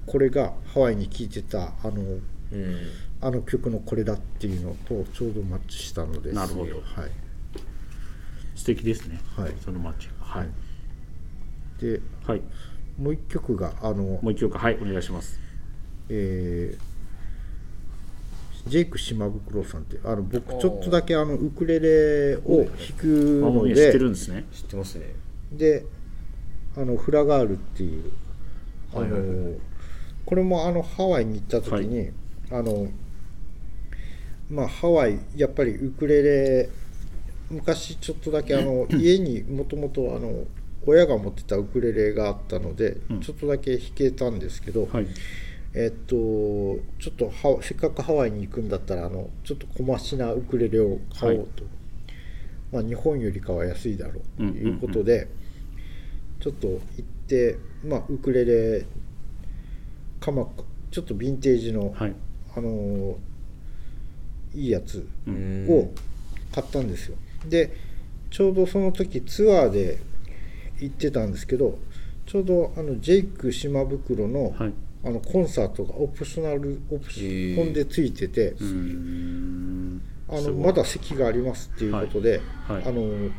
[0.07, 2.03] これがハワイに聴いてたあの
[2.53, 2.77] うん。
[3.23, 6.77] あの曲のこれだっていうのとちょうどマッチしたのでなるほど。
[6.81, 7.11] はい、
[8.55, 9.53] 素敵ですね、はい。
[9.63, 10.09] そのマッチ。
[10.09, 10.49] ングはい、
[11.83, 12.43] ではい、
[12.99, 15.39] もう一曲があのもう一曲はいお願いします。
[16.09, 16.91] えー
[18.67, 23.07] ジェイク島袋さんってあの僕ちょっとだけあのウクレレを弾く
[23.41, 24.45] のあもうね知ってでるんですね。
[24.53, 25.15] 知ってますね。
[25.51, 25.87] で
[26.77, 28.13] あのフラガールっていう
[28.93, 29.70] あの、はいはいはい
[30.31, 32.11] これもあのハワイに行った時に、
[32.53, 32.87] あの
[34.49, 36.69] まあハワイやっぱりウクレレ
[37.51, 40.47] 昔ちょっとだけあの 家にもともとあの
[40.87, 43.21] 親が持ってたウクレレがあったので、うん。
[43.21, 45.07] ちょっとだけ弾けたんですけど、はい。
[45.75, 46.79] えっとちょ
[47.11, 51.65] っとせっかくハワイに行くんだったらあのちょっと小増しなウクレレを買おうと、
[52.71, 55.27] まあ、日本よりかは安いだろうということで、
[56.39, 58.87] ちょっと行って、まあ、ウクレレ
[60.21, 60.47] かま
[60.91, 62.15] ちょっとヴィンテージの、はい。
[62.55, 63.17] あの
[64.55, 65.67] いいやつうん。
[65.69, 65.91] を
[66.53, 67.17] 買ったんですよ。
[67.49, 67.77] で
[68.31, 69.99] ちょうどその時ツアーで
[70.79, 71.79] 行ってたんですけど
[72.27, 74.73] ちょうどあのジェイク島袋の,、はい。
[75.03, 80.03] あのコンサートがオプショナルオプションでついてて、うーん。
[80.29, 82.77] あのまだ席がありますっていうことで、はい。
[82.77, 82.87] はい。
[82.87, 83.31] あの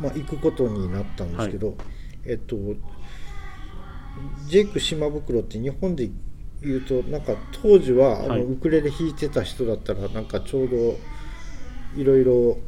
[0.00, 1.76] まあ、行くことになったんですけど、
[2.24, 2.56] えっと
[4.46, 6.08] ジェイク島袋って日本で
[6.62, 8.42] 言うとなんか当時はあの、はい。
[8.42, 10.96] ウクレレ弾いてた人だったらなんかちょうど
[11.96, 12.58] いろいろ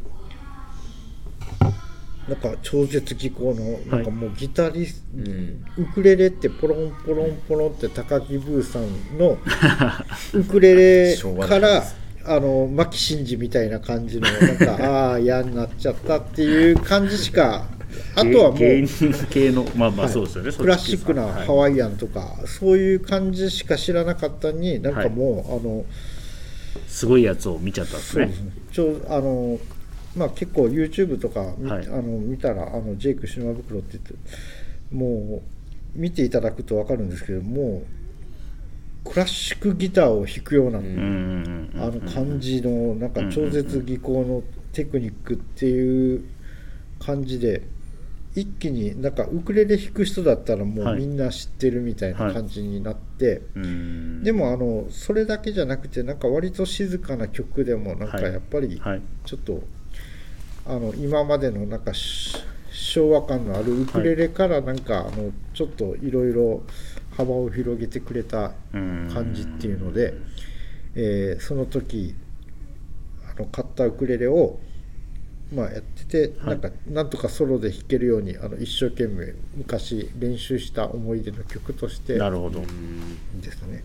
[2.28, 5.64] なんか超絶技巧のなんかもうギタリスト、うん。
[5.78, 9.38] ウクレレってポロンポロンポロンって高木ブーさんの
[10.34, 11.84] ウクレレから
[12.24, 17.68] あの牧真司みたいな感じのなんかああ嫌になっちゃったっていう感じしか
[18.14, 20.12] あとはもう芸人系のまあまあはい。
[20.12, 25.84] そうですよね、クラシックなハイワイアンとか、そういう感じしか知らなかったのになんかもう、あの
[26.86, 28.26] すごいやつを見ちゃったんですね。
[28.26, 28.40] そうです。
[28.42, 29.58] ねちょあの
[30.16, 31.86] まあ結構 YouTube とか見,、はい。
[31.86, 34.14] あの見たらあのジェイク島袋って言って
[34.92, 35.42] も
[35.96, 46.24] う見ていただくと分かるんですけどもうクラシックギターを弾くような、あの感じのなんか超絶技巧のテクニックっていう
[46.98, 47.62] 感じで
[48.36, 50.94] 一気になんかウクレレ弾く人だったらもはい。
[50.94, 54.22] うみんな知ってるみたいな感じになって、うん。
[54.22, 58.32] でもあのそれだけじゃなくてなんか割と静かな曲でもなんかはい。
[58.32, 59.02] やっぱりはい。
[59.24, 59.62] ちょっと
[60.66, 62.36] あの今までのなんかし
[62.70, 66.62] 昭和感のあるウクレレからなんかあのちょっといろいろ
[67.16, 70.14] 幅を広げてくれた感じっていうので、
[70.94, 72.14] えーその時
[73.30, 74.60] あの買ったウクレレを、
[75.54, 76.48] まあ、やってて、はい。
[76.48, 82.62] なんかなんとかソロで弾けるようにあの一生懸命昔練習した思い出の曲としてなるほど。
[83.40, 83.84] ですね。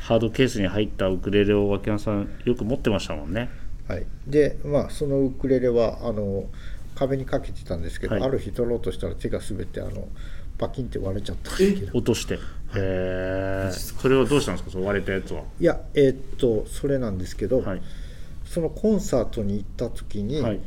[0.00, 3.48] ハードケースに入ったウクレレを脇山さんよく持ってましたもんね。
[3.86, 6.46] はい、でまあそのウクレレはあの
[6.96, 8.24] 壁にかけてたんですけど、はい。
[8.24, 10.08] ある日取ろうとしたら手が滑ってあの
[10.58, 11.98] パキンって割れちゃったんですけど。
[11.98, 12.34] 落として。
[12.34, 12.38] へ
[12.74, 14.70] えそれはどうしたんですか？
[14.72, 15.42] その割れたやつは。
[15.60, 17.82] いやえーっとそれなんですけど、はい。
[18.44, 20.60] そのコンサートに行った時に、はい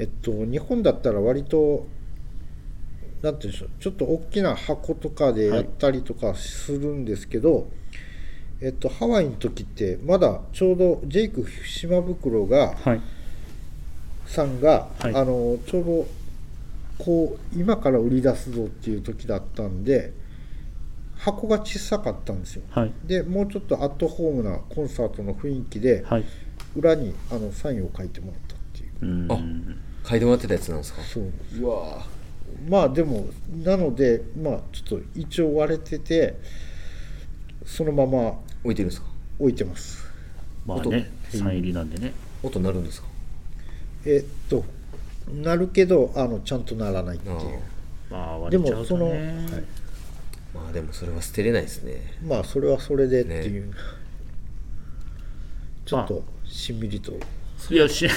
[0.00, 1.86] えっと、日本だったら割と
[3.20, 7.68] なんて言うんでしょうちょっと大きな箱とかでやったりとかするんですけど、
[8.62, 13.00] えっと、ハワイの時ってまだちょうどジェイク島袋がはい。
[14.24, 15.14] さんが、はい。
[15.14, 16.06] あのちょうど
[16.96, 20.12] こう今から売り出すぞっていう時だったんで
[21.16, 22.62] 箱が小さかったんですよ。
[22.70, 22.92] はい。
[23.04, 26.24] でもうちょっとアットホームなコンサートの雰囲気ではい。
[26.74, 29.26] 裏にあのサインを書いてもらったっていう。
[29.26, 31.02] うんあ書いてもらってたやつなんですか？
[31.02, 31.30] そう。
[31.60, 32.04] うわ。
[32.68, 33.26] まあでも
[33.64, 36.36] なのでまあちょっと一応割れてて
[37.64, 39.06] そのまま置いてるんですか？
[39.38, 40.04] 置いてます。
[40.66, 42.12] まあねサイン入りなんでね。
[42.42, 43.08] 音鳴るんですか？
[44.04, 44.64] えっと
[45.32, 47.36] なるけどあのちゃんとならないっていう。
[48.10, 49.18] あまあで割れちゃうもその、はい、
[50.52, 52.18] まあでもそれは捨てれないですね。
[52.26, 53.72] まあそれはそれでっていう、
[55.84, 57.12] ちょっまとしんみりと
[57.68, 58.08] いやし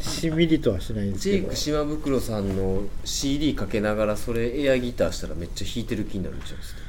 [0.00, 1.36] しんみりとはしないんですけど。
[1.38, 6.80] ジェイク島袋さんの CD かけながらそれエアギターしたらめっちゃ弾いてる気になるんじゃないですか？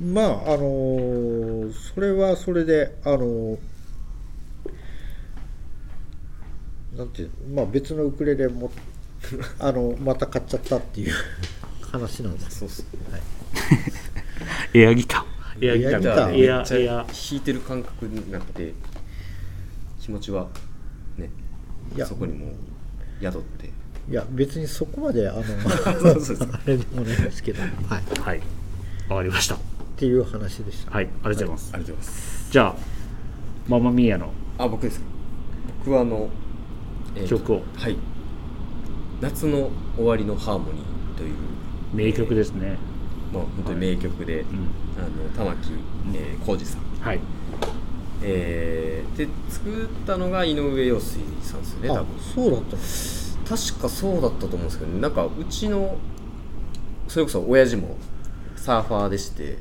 [0.00, 3.58] まああのーそれはそれであのー
[6.96, 8.70] なんていうまあ別のウクレレも
[9.58, 11.12] あのまた買っちゃったっていう。
[11.90, 12.58] 話なんです。
[12.58, 12.80] そうっす。
[12.82, 12.86] ね
[14.74, 15.66] エアギター。
[15.66, 16.94] エアギタエアギターーエめっちゃアエア。
[17.04, 18.74] 弾いてる感覚になって
[20.04, 20.46] 気持ちは
[21.16, 21.30] ね
[21.96, 22.04] いや。
[22.04, 22.50] そこにもう
[23.22, 23.70] 宿って。
[24.10, 25.42] いや別にそこまであの
[25.98, 26.50] そうそうそう。
[26.52, 27.74] あれでもないですけど、はい、っ
[28.20, 28.40] はい。
[29.08, 29.56] わかりました。
[29.96, 32.52] ていう話でした、はいありがとうございます、ありがとうございます。
[32.52, 32.74] じゃあ
[33.66, 34.30] ママミーヤの。
[34.58, 35.06] あ僕ですか。
[35.78, 36.28] 僕はあの、
[37.16, 37.62] えーと曲を。
[37.74, 37.96] はい。
[39.22, 41.34] 夏の終わりのハーモニーという。
[41.94, 42.76] 名曲ですね、
[43.32, 44.44] まあ本当に名曲で、ん。
[44.44, 45.70] あの玉木
[46.14, 46.82] えー浩二さん。
[47.00, 47.20] はい
[48.26, 52.06] えーで作ったのが井上陽水さんですよね多あ分。
[52.18, 55.96] そうだった確かそうだったと思うんですけど、なんかうちの
[57.06, 57.96] それこそ親父も
[58.56, 59.58] サーファーでして。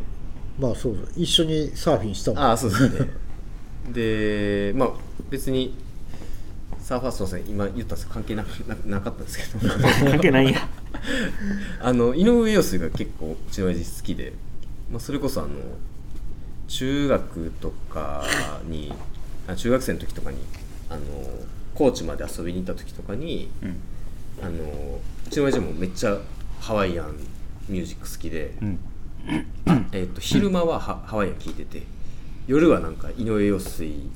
[0.58, 2.44] まあそうだ一緒にサーフィンしたもん。
[2.44, 3.10] ああそうですね。
[3.92, 4.90] でまあ
[5.30, 5.76] 別に
[6.80, 7.48] サーファーすいません。
[7.48, 9.74] 今言ったんですけど関係なななかったんですけど。
[10.10, 10.68] 関係ないや。
[11.82, 14.34] あの井上陽水が結構うちの親父好きで、
[14.92, 15.50] まあ、それこそあの
[16.74, 18.24] 中学とか
[18.66, 18.92] に
[19.48, 20.40] あ中学生の時とかに
[20.90, 21.02] あの
[21.76, 23.76] 高知まで遊びに行った時とかにうん。
[24.42, 26.18] あのうちの親父もめっちゃ
[26.60, 27.16] ハワイアン
[27.70, 28.80] ミュージック好きで、うん。
[29.92, 31.84] えー、と昼間はハハワイアン聴いてて
[32.48, 34.10] 夜はなんか井上陽水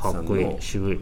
[0.00, 0.44] さんかっこいい。
[0.44, 1.00] の渋い。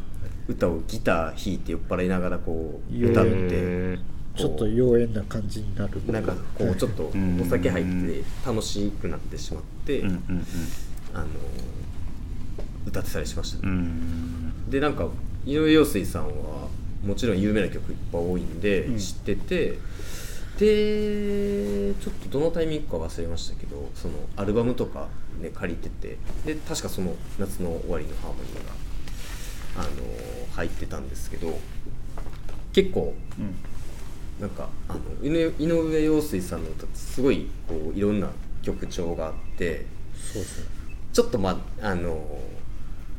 [0.49, 3.31] 歌をギター弾いて酔っ払いながらこう歌って。
[3.33, 3.99] え
[4.35, 6.01] ちょっと妖艶な感じになる。
[6.11, 10.47] なんかこうちょっとんお酒入って楽しくなってしまって、ーうんうん
[11.15, 11.27] あの
[12.87, 14.71] 歌ってたりしましたうんうね、ん。
[14.71, 15.09] でなんか
[15.45, 16.69] 井上陽水さんは
[17.05, 18.99] もちろん有名な曲いっぱい多いんでうん。
[18.99, 19.79] 知ってて、
[20.59, 25.09] でちょっとどのタイミングか忘れましたけどそのアルバムとか
[25.41, 28.73] ね借りててで確かその「夏の終わりのハーモニーが」
[29.83, 29.89] あの
[30.55, 31.59] 入ってたんですけど
[32.73, 33.55] 結構うん。
[34.41, 38.29] なんかあの井上井上陽水さんの歌ってすごいこういろんな
[38.63, 40.67] 曲調があってそうですね
[41.13, 42.41] ちょっとまああの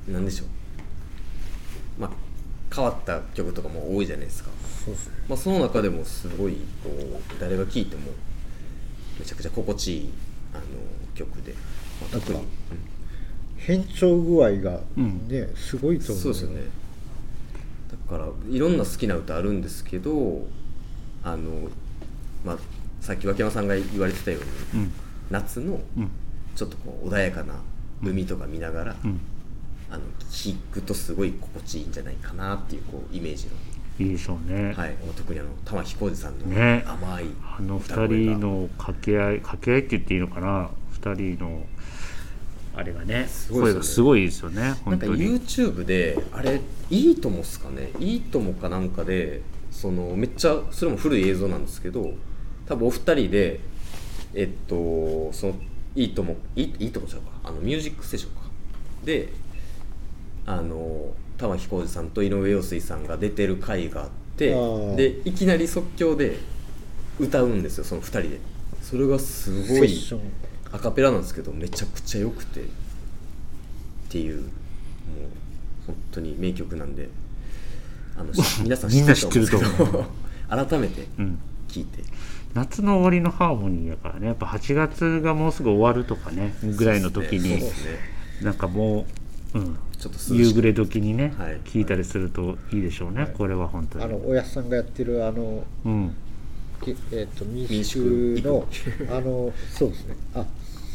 [0.07, 0.47] なんでしょう。
[2.01, 2.11] まあ
[2.75, 4.49] 変わった曲とかも多いじゃないですか、
[4.83, 5.13] そうですね。
[5.29, 6.53] まあ、その中でもすごい
[6.83, 8.11] こう誰が聴いても
[9.19, 10.13] めちゃくちゃ心地いい
[10.53, 10.63] あの
[11.13, 11.53] 曲で、
[12.01, 12.39] まあ、特に。
[13.57, 15.27] 変調具合がうん。
[15.27, 16.61] ね、すごいと思うそうですよね。
[17.91, 20.47] だからいろんな好きな歌あるんですけど
[21.23, 21.69] あの、
[22.43, 22.57] まあ、
[22.99, 24.39] さっき脇山さんが言われてたよ
[24.73, 24.91] うに、うん。
[25.29, 26.09] 夏のうん。
[26.55, 27.53] ちょっとこう穏やかな
[28.05, 29.19] 海とか見ながら、うん。
[29.89, 33.51] あの聴くとすごい心地いいんじゃないかなっていうこうイメージの、
[33.99, 36.83] いいでしょうね、はい、特にあの玉置浩二さんのね。
[36.87, 38.07] 甘いあの歌声が。
[38.07, 40.71] 二人の掛け合い掛け合いって言っていいのかな？
[40.91, 41.63] 二人の
[42.75, 43.27] あれがね。
[43.27, 43.71] すごいね。
[43.71, 44.61] 声がすごいですよね。
[44.61, 47.91] なんか本当に YouTube であれいいともっすかね？
[47.99, 52.13] いいともかなんかでそのめっちゃそれも古い映像なんですけど
[52.65, 53.59] 多分お二人で
[54.33, 55.55] えっとその
[55.95, 58.41] いいともいいいいともちゃうかあのミュージックステーションか。
[59.03, 59.29] で
[60.45, 64.49] あの玉置浩二さんと井上陽水さんが出てる回があって
[64.95, 66.37] でいきなり即興で
[67.19, 68.39] 歌うんですよその二人で。
[68.81, 69.97] それがすごい
[70.71, 72.61] アカペラなんですけどめちゃくちゃ良くて。
[72.61, 72.65] っ
[74.15, 74.49] ていうもう
[75.87, 77.09] 本当に名曲なんで
[78.15, 80.05] あのし皆さん知ってると思うんですけど。
[80.49, 81.39] 改めてうん。
[81.67, 82.03] 聴いて、
[82.53, 84.27] 夏の終わりのハーモニーやからね。
[84.27, 87.97] やっぱ8月がもうすぐ終わるとかねぐらいの時に、そうですね。
[88.43, 89.05] なんかも
[89.53, 91.59] う、うん、ちょっと夕暮れ時にね、はい。
[91.61, 94.05] 聞いたりするといいでしょうね、これは本当に。
[94.05, 96.15] あのおやすさんがやってるあのうん。
[96.83, 97.97] けえっ、と民宿
[98.43, 98.67] の
[99.09, 100.15] あのそうですね。
[100.35, 100.45] あ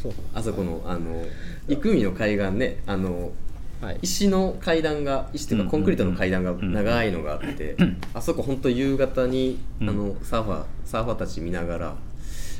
[0.00, 0.12] そう。
[0.34, 1.24] あそこのあの
[1.66, 3.32] 生海の海岸ねあの
[3.80, 3.98] はい。
[4.02, 5.66] 石の階段が石といううん。
[5.66, 7.76] かコンクリートの階段が長いのがあって、
[8.14, 9.88] あそこ本当夕方に、うん。
[9.88, 11.96] あのサーファーサーファーたち見ながら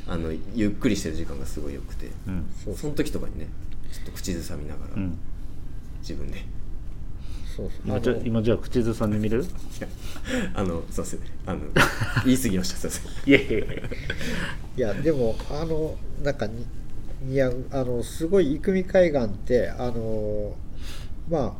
[0.07, 2.45] あのゆっくりしてる時間がすごい良くて、うん。
[2.63, 3.47] そうその時とかにね
[3.91, 5.17] ちょっと口ずさみながら、うん。
[6.01, 6.45] 自分で。
[7.55, 7.81] そうそう。
[7.85, 9.45] 今じゃ今じゃあ口ずさんで見る？
[10.53, 11.27] あのそうですね。
[11.45, 11.59] あの
[12.25, 13.29] 言い過ぎましたすいません。
[13.29, 13.61] いやいやい
[14.77, 14.93] や。
[14.93, 16.65] いやでもあのなんかに
[17.23, 20.55] 似合うあのすごい生見海岸ってあの
[21.29, 21.53] まあ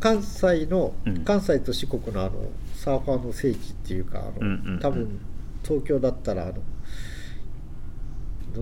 [0.00, 1.24] 関西の、うん。
[1.24, 2.32] 関西と四国のあの
[2.74, 4.80] サーファーの聖地っていうかあの、うんうんうん。
[4.80, 5.20] 多分
[5.62, 6.54] 東京だったらあの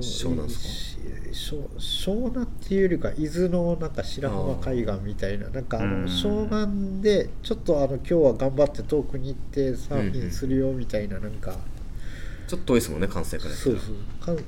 [0.00, 0.98] 湘南です
[1.32, 11.54] 湘湘南っていうよりか伊豆のなんか白浜海岸みたいななんかあうんの湘南でちょっとあの今日は頑張って遠くに行ってサーフィンするよみたいななんか、
[12.48, 13.92] ちょっと遠いですもんね関西からそうそ
[14.32, 14.36] う。
[14.36, 14.42] か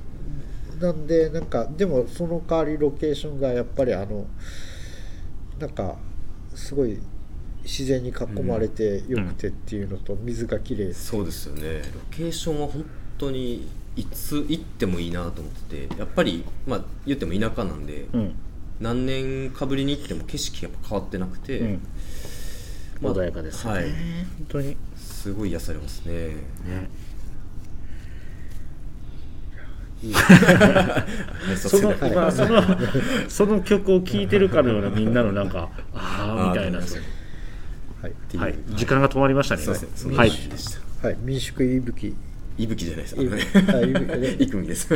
[0.81, 4.27] なんでなんかでもその代わりロケーションがやっぱりあの
[5.61, 5.97] なんか
[6.55, 6.99] すごい
[7.63, 11.83] 自然に囲まれてよくてっていうのと水がきれいそうですよね。
[11.95, 12.85] ロケーションは本
[13.19, 15.99] 当にいつ行ってもいいなと思ってて。
[15.99, 18.35] やっぱりまあ言っても田舎なんで、うん。
[18.81, 21.87] 何年かぶりに行っても景色やっぱ変わってなくて、うん。
[23.03, 23.91] まあ穏やかですよね、はい。
[23.91, 23.95] 本
[24.49, 24.69] 当に。
[24.69, 24.77] ね
[25.21, 26.37] すごい癒されますね
[31.57, 32.63] そのその
[33.29, 36.79] その曲を聴いてるかのようなみんなのなんかああみたいな。
[38.39, 39.63] はい、時間が止まりましたね。
[41.03, 41.17] はい。
[41.23, 42.15] 民宿いぶき。
[42.57, 43.17] いぶきじゃないです。
[43.19, 43.45] あいのね。
[43.53, 44.19] ぶあいぶき。
[44.19, 44.89] ねいくみです、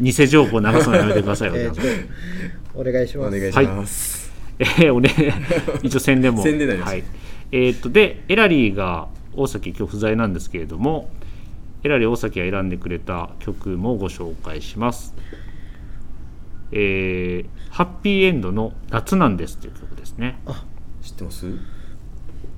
[0.00, 1.54] 偽情報流すのやめてくださいよ、
[2.74, 3.36] お願いします。
[3.36, 5.10] お願いします、えー、おね、
[5.82, 6.42] 一応宣伝も。
[6.42, 6.48] は
[6.94, 7.04] い。
[7.52, 11.10] えーっと、で、エラリーが大崎今日不在なんですけれども、
[11.84, 15.14] エラリー大崎が選んでくれた曲もご紹介します。
[16.72, 20.38] えーハッピーエンドの夏なんですという曲ですね。
[20.46, 20.62] あ
[21.02, 21.46] 知ってます？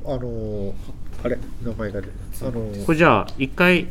[0.05, 0.73] あのー
[1.23, 2.09] あれ名前が出
[2.43, 3.87] あのーこれじゃあ一回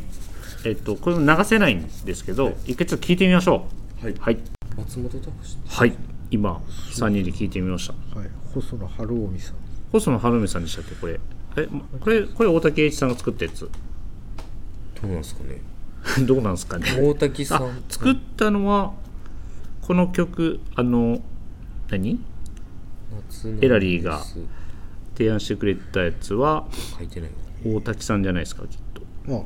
[0.66, 3.66] えっとこれ流せないんですけど一回ちょっと聞いてみましょ
[4.02, 4.04] う。
[4.04, 4.14] はい。
[4.20, 4.38] はい。
[4.76, 5.30] 松本隆
[5.66, 5.94] はい。
[6.30, 6.60] 今
[6.92, 8.18] 3人で聞いてみました。
[8.18, 9.54] はい、細野晴臣さん。
[9.92, 11.18] 細野晴臣さんでしたっけこれ。
[11.56, 11.68] え
[12.00, 13.70] これこれ大竹栄一さんが作ったやつ
[15.04, 15.60] どうなんですかね。
[16.26, 16.86] どうなんですかね。
[17.00, 18.92] 大滝さあん作ったのは
[19.82, 21.20] この曲あの
[21.90, 22.20] 何？
[23.60, 24.22] エラリーが
[25.16, 27.30] 提案してくれたやつはス書いてない
[27.64, 29.40] 大滝さんじゃないですかきっと、まあ。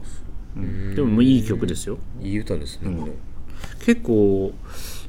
[0.56, 0.94] うん。
[0.94, 1.98] でももういい曲ですよ。
[2.20, 3.12] いい歌ですね、これ。
[3.84, 4.52] 結構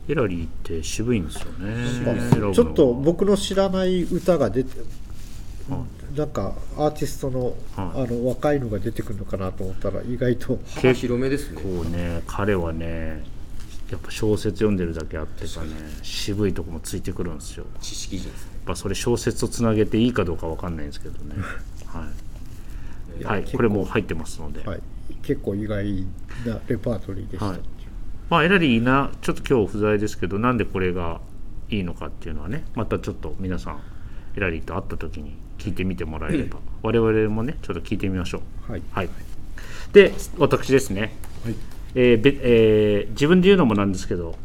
[0.08, 2.54] エラリーって渋いんですよね。
[2.54, 4.72] ちょっと僕の知らない歌が出て
[6.20, 7.56] なんかアーティストの,、はい。
[7.76, 10.60] あの若いのが出てくるのかなと思ったら意外と。
[10.76, 11.62] 幅広めですね。
[11.62, 13.24] こうね彼はね
[13.90, 15.70] やっぱ小説読んでるだけあってかね
[16.04, 17.66] 渋いとこもついてくるんですよ。
[17.74, 18.60] やっ知識人ですね。
[18.66, 21.36] ぱそれ小説とつなげていいかどうかわかんないんですけどね。
[21.86, 22.06] は
[23.20, 24.82] い、はい、これも入ってますので、はい、
[25.24, 26.06] 結構意外
[26.46, 27.60] なレパートリーでした、はい。
[28.30, 31.22] まあエラリーいいなちょっと今日不在ですけどなんでこれが
[31.70, 33.82] いいのかっていうのはねまたちょっと皆さん
[34.36, 38.72] エラリーと会った時に聞いてみてもらえれば、我々もねちょっと聞いてみましょう。
[38.72, 38.82] はい。
[38.92, 39.10] はい、
[39.94, 41.16] で私ですね、
[41.94, 44.36] えーべえー自分で言うのもなんですけど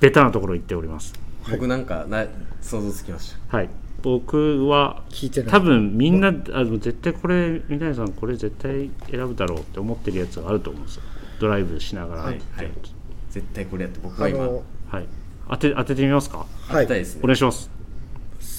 [0.00, 1.14] ベタなところ行っております。
[1.50, 2.26] 僕なんかな
[2.60, 3.56] 想像つきました。
[3.56, 3.68] はい。
[4.02, 5.50] 僕は聞いてない。
[5.50, 11.02] 多分みんなあの絶対これ三谷さんこれ絶対選ぶだろうって思ってるやつがあると思うんですよ。
[11.40, 12.22] ドライブしながら。
[12.22, 12.36] はい。
[12.36, 14.46] ってやつ絶対これやって僕は今。
[14.46, 15.06] はい、
[15.48, 16.38] 当て当ててみますか？
[16.38, 16.48] はい。
[16.68, 17.20] 当てたいですね。
[17.24, 17.70] お願いします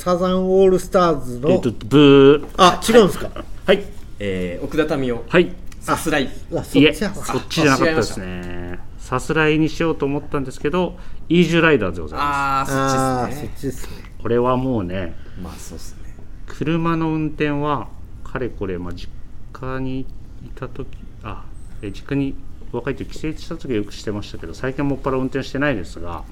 [0.05, 2.47] サザンオールスターズの、えっとブー。
[2.57, 3.43] あ違うんですか？
[3.65, 3.83] はい。
[4.19, 5.23] えー、奥田民生。
[5.27, 5.51] はい。
[5.79, 6.29] さすらい。
[6.55, 8.77] あそいえっちそっちじゃなかったですね。
[8.99, 10.95] さすらいにしようと思ったんですけど
[11.27, 13.53] イージュライダーでございまあああーそっちですね。
[13.57, 13.97] ちですね。
[13.97, 16.13] すこれはもうねまあそうっすね。
[16.45, 17.87] 車の運転は
[18.23, 19.09] かれこれ、まあ、実
[19.53, 20.05] 家にい
[20.53, 20.87] た時
[21.23, 21.45] あ
[21.81, 22.35] え実家に
[22.71, 26.23] 若い時帰省した時はよくしてましたけど最近はもっぱら運転してないですが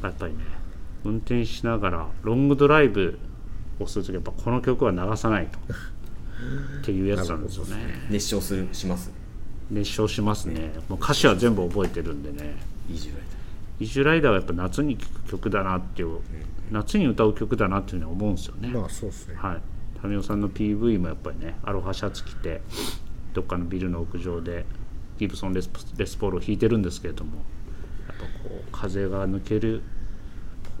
[0.00, 0.38] やっぱりね
[1.04, 3.18] 運転しながらロングドライブ
[3.78, 5.58] をする時はやっぱこの曲は流さないと。
[6.80, 8.06] っていうやつなんですよね。
[8.10, 9.10] 熱唱するします？
[9.70, 10.72] 熱唱しますね。
[10.88, 12.56] もう歌詞は全部覚えてるんでね。
[12.90, 13.22] いいじゅらい
[13.80, 16.18] イジュライダーはやっぱ夏に聴く曲だなっていう
[16.70, 19.34] 夏に歌う曲だなっていうふうに思うんですよね、まあそうですね。
[19.36, 22.62] はい、民生さんの PV もやっぱりねアロハシャツ着て
[23.32, 24.66] どっかのビルの屋上で
[25.18, 27.36] ギブソンレスポレスポールを弾いてるんですけれども
[28.08, 29.82] やっぱこう風が抜ける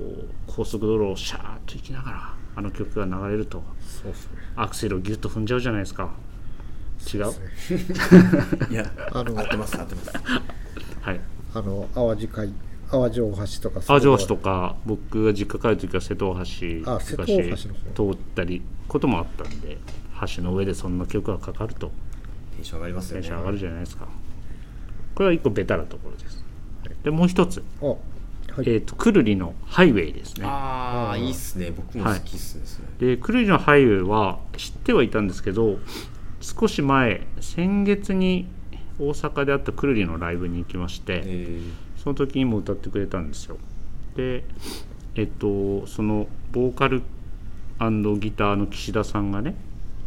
[0.00, 4.38] こう高速道路をシャーッと行きながらあの曲が流れるとそうですね。
[4.56, 6.10] アクセルをギュッと踏んじゃうじゃないですか。
[7.14, 8.72] 違う？
[8.72, 10.10] いや あの合ってます合ってます。
[11.02, 11.20] はい。
[11.54, 12.52] あの淡路海
[12.90, 16.40] 淡路大橋とか淡路大橋とか僕が実家帰る時は瀬戸大橋
[16.92, 17.74] あ瀬戸大橋の
[18.06, 18.14] 方。
[18.14, 19.78] 通ったりこともあったんで
[20.36, 21.90] 橋の上でそんな曲がかかると。
[22.56, 23.22] テンション上がりますよね。
[23.22, 24.06] テンション上がるじゃないですか。
[25.14, 26.44] これは一個ベタなところです。
[27.02, 27.94] でもう一つ、あ
[28.56, 28.68] はい。
[28.68, 30.46] えー、とくるりのハイウェイですね。
[30.46, 31.72] ああいいっすね。
[31.76, 33.14] 僕も好きっすね、それ。
[33.14, 35.78] でくるりのハイウェイは知ってはいたんですけど
[36.40, 38.46] 少し前先月に
[38.98, 41.60] 大阪であったくるりのライブに行きまして、え
[41.96, 43.58] その時にも歌ってくれたんですよ。
[44.16, 44.44] で
[45.14, 47.02] えっとそのボーカル
[48.18, 49.54] ギターの岸田さんがね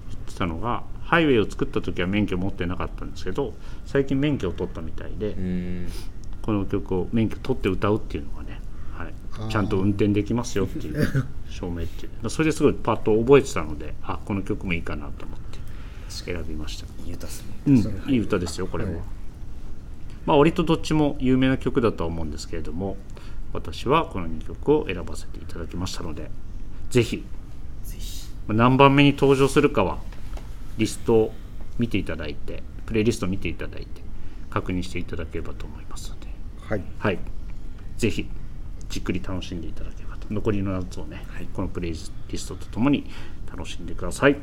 [0.10, 3.54] 言ってたのがハイウェイを作った時は免許持ってなかったんですけど
[3.86, 5.36] 最近免許を取ったみたいで、
[6.44, 8.60] この曲を免許取って歌うっていうのがね、
[8.92, 12.30] はい、ちゃんと運転できますよっていう 証明っていう。
[12.30, 15.60] それですごいパッと覚えてたのであこの曲もいいかなと思って
[16.10, 16.86] 選びました。
[17.06, 19.02] いい歌っすね、うん、いい歌ですよこれも、
[20.26, 22.98] まあ割とどっちも有名な曲だとは思うんですけれども
[23.54, 26.30] 私はこの2曲を選ばせていただきましたので
[26.90, 27.24] ぜひ。
[28.48, 30.00] 何番目に登場するかは
[30.78, 31.34] リストを
[31.80, 34.02] 見ていただいてプレイリストを見ていただいて
[34.50, 36.10] 確認していただければと思います。
[36.10, 36.23] ので
[36.70, 36.82] はい。
[37.00, 37.20] はい。
[37.98, 38.28] ぜひ
[38.90, 40.34] じっくり楽しんでいただければと。
[40.34, 41.48] 残りの夏をね、はい。
[41.54, 43.06] このプレイリストとともに
[43.52, 44.38] 楽しんでください。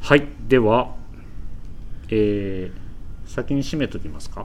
[0.00, 0.26] はい。
[0.48, 0.94] では
[2.08, 2.82] えー
[3.28, 4.44] 先に締めときますか？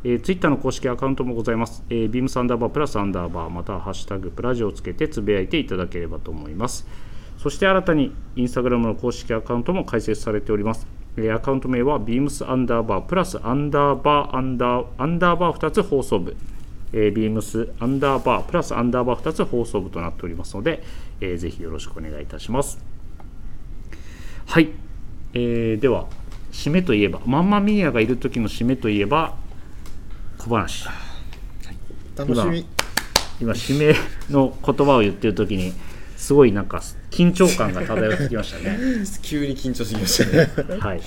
[0.04, 1.82] えー、ツイッターの公式アカウントもございます。
[1.90, 6.86] えー、ビームサンダーバープラスアンダーバーまたはハッシュタグプラジオをつけてつぶやいていただければと思います。
[7.36, 10.86] そして新たにインスタグラムの公式アカウントも開設されております。
[11.16, 16.36] えーアカウント名は beams アンダーバープラスアンダーバーアンダーアンダーバー2つ放送部、
[16.92, 20.82] えー、beams アンダーバープラスアンダーバー2つ放送部となっておりますので、
[21.20, 22.78] えーぜひよろしくお願いいたします。
[24.46, 24.70] はい、
[25.34, 26.06] えーでは
[26.52, 29.34] 締めといえばマンマミーアがいる時の締めといえば
[30.38, 30.86] 小話。
[32.16, 32.66] 楽しみ。
[33.40, 33.94] 今締め
[34.30, 35.72] の言葉を言ってる時に
[36.16, 38.78] すごいなんか緊張感が漂ってきましたね。
[39.22, 40.80] 急に緊張してきましたね。
[40.80, 41.00] はい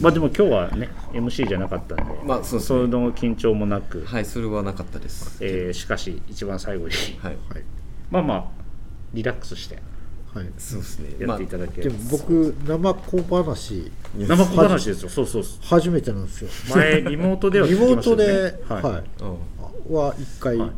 [0.00, 2.80] まあでも今日はね MC じゃなかったんで、まあそうですね。
[2.80, 5.38] その緊張もなく、はいそれはなかったです。
[5.44, 7.36] えーしかし一番最後にはい。
[7.52, 7.64] はい。
[8.10, 8.44] まあまあ
[9.14, 9.78] リラックスして
[10.34, 10.46] はい。
[10.58, 11.26] そうですね。
[11.26, 15.08] やっていただければ、でも僕生小話生小話ですよ。
[15.08, 15.58] そうそうそう。
[15.62, 16.50] 初めてなんですよ。
[16.74, 18.50] 前リモートでは聞リモーきましたよね。
[18.50, 18.82] トで、はい。
[18.82, 19.04] はい。
[19.88, 19.96] うん。
[19.96, 20.70] は一回、はい。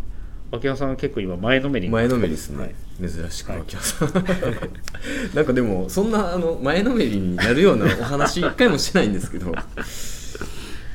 [0.52, 4.12] 秋山さんは結構今前のめりに前のめりですね、はい珍しく秋山さん。
[5.34, 9.54] なんかでもそんなあの前のめりになるようなお話 一回もしてないんですけど。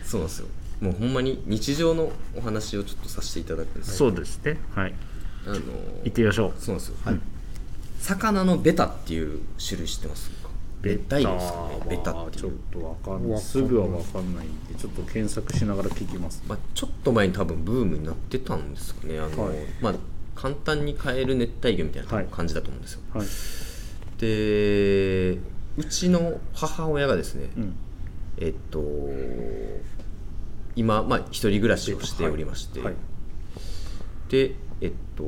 [0.03, 0.47] そうなんですよ。
[0.81, 4.59] もうほんまに日常のお話をちょっとさせていただくんですそうですね。
[4.75, 4.93] はい。
[5.45, 5.55] あの
[6.03, 6.53] 行ってみましょう。
[6.59, 7.19] そうなんですよ、はい。
[7.99, 10.49] 魚のベタっていう種類知ってますか？
[10.81, 11.85] ベタイですかね？
[11.89, 13.39] ベタってちょっとわかんない。
[13.39, 19.19] すぐはわかんないんでちょっと検索しながら聞きますまあ、ちょっと前に多分ブームになってたんですかね。
[19.19, 19.55] あの、はい。
[19.81, 19.93] まあ
[20.35, 23.27] 簡単に買える熱帯魚みたいなはい感じだと思うんですよ、はい。
[24.19, 25.37] で
[25.77, 27.75] うちの母親がですね、うん。
[28.37, 28.81] えっと
[30.75, 32.95] 今、まあ、一人暮らしをしておりまして、はい。
[34.29, 35.23] でえっと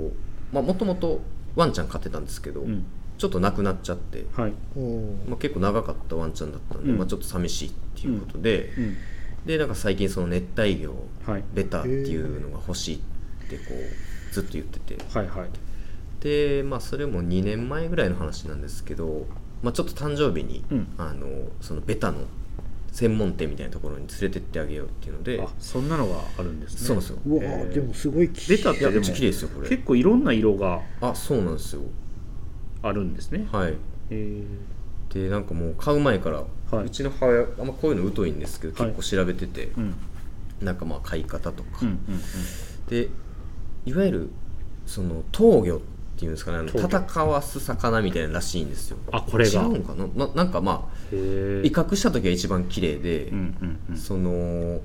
[0.51, 1.21] まあもともと
[1.55, 2.85] ワンちゃん飼ってたんですけど、うん。
[3.17, 6.97] ちょっと亡くなっちゃって、まあ、結構長かったワンちゃんだったんで、うん。
[6.97, 8.97] まあ、ちょっと寂しいっていうことで、うん。
[9.45, 10.93] でなんか最近その熱帯魚
[11.25, 11.43] はい。
[11.53, 12.99] ベタっていうのが欲しいっ
[13.49, 14.97] てこうずっと言ってて。
[15.13, 15.49] はいはい。
[16.19, 19.27] でまあそれも2年前ぐらいの話なんですけど、
[19.61, 20.87] まあ、ちょっと誕生日に、うん。
[20.97, 21.27] あの
[21.61, 22.19] そのベタの
[22.91, 25.41] 専門店みたいなところに連れてってあげようっていうので。
[25.41, 26.79] あそんなのがあるんですね。
[26.79, 27.17] そうなんですよ。
[27.25, 27.73] うわへー。
[27.73, 29.69] でもすごいきいやめっベタってでもちゃ綺麗ですよこれ。
[29.69, 30.81] 結構いろんな色が。
[31.01, 31.81] あそうなんですよ。
[32.81, 33.47] あるんですね。
[33.51, 33.73] はい。
[34.09, 34.43] え
[35.13, 36.85] でなんかもう買う前から、はい。
[36.85, 38.93] うちの母親あんまこういうの疎いんですけどはい。
[38.93, 39.95] 結構調べてて、ーうん。
[40.61, 41.99] なんかまあ買い方とか、うんうん。
[42.87, 43.09] で
[43.85, 44.29] いわゆる
[44.85, 45.79] その闘魚っ
[46.17, 46.99] ていうんですかねあの闘魚。
[47.05, 48.97] 戦わす魚みたいならしいんですよ。
[49.11, 49.61] あこれが。
[49.61, 50.07] 違うんかな？
[50.27, 53.97] ななんかまあ威嚇した時は一番綺麗で、うんうんうん。
[53.97, 54.81] その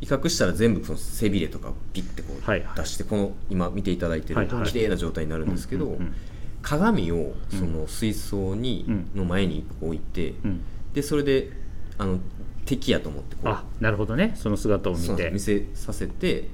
[0.00, 2.76] 威嚇したら全部その背びれとかピッてこうはいはい。
[2.76, 4.66] 出して、この今見ていただいてるはいはい。
[4.66, 6.14] 綺麗な状態になるんですけど、うんうん
[6.62, 10.60] 鏡をその水槽に、うんの前に置いて、うん。
[10.94, 11.50] でそれで
[11.98, 12.20] あの
[12.64, 14.34] 敵やと思ってこうあなるほどね。
[14.36, 15.06] その姿を見て。
[15.06, 16.46] そうなんです見せさせて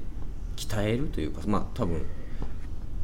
[0.59, 2.04] 鍛えるというかまあ多分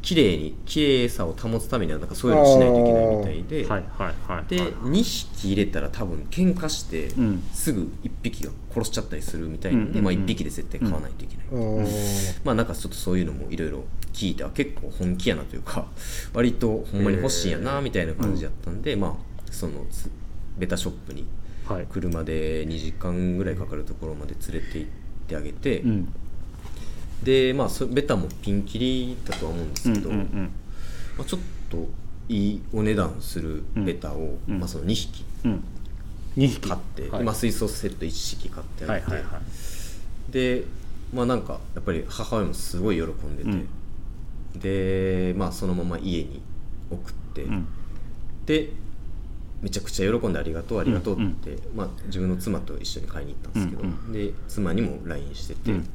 [0.05, 7.43] 綺麗に綺麗さを保つためにはなんかそういうのをしないといけないみたいで、はいはいはいで2匹入れたら多分喧嘩して、うん。
[7.51, 10.03] すぐ1匹が殺しちゃったりするみたいなんで、うんうんうん。
[10.05, 13.83] まあ、1匹で絶対買わないといけない、あーまあなんかちょっとそういうのもいろいろ
[14.13, 15.87] 聞いてあ結構本気やなというか
[16.35, 20.11] 割とほんまに欲しいんやなみたいな感じだったんで、まあそのつ
[20.59, 21.25] ベタショップに
[21.67, 21.87] はい。
[21.89, 24.89] 車で2時間ぐらいかかるところまで連れて行っ
[25.27, 26.13] てあげて、うん
[27.25, 30.51] でまあそベタもピンキリだとは思うんですうんけど、うんうん
[31.17, 31.89] まあ、ちょっと
[32.29, 34.59] いいお値段するベタを、うん。
[34.59, 35.63] まあ、その2匹うん。
[36.37, 36.69] 2匹。
[36.69, 37.21] 買って、はい。
[37.21, 40.31] 今水槽セット1匹買ってあげて、はいはいはい。
[40.31, 40.63] で
[41.13, 43.43] まあなんかやっぱり母親もすごい喜んで
[44.59, 46.41] て、でまあそのまま家に
[46.91, 47.65] 送って、うん。
[48.45, 48.69] で
[49.61, 54.13] めちゃくちゃ喜んでありがとうありがとうってまあ、自分の妻と一緒に買いに行ったんですけど、うんうん。
[54.13, 55.87] で妻にも LINE してて、うん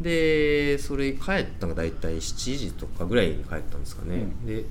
[0.00, 4.46] でそれ帰ったのが大体7時とかぐらいに帰ったんですかね、うん。
[4.46, 4.64] で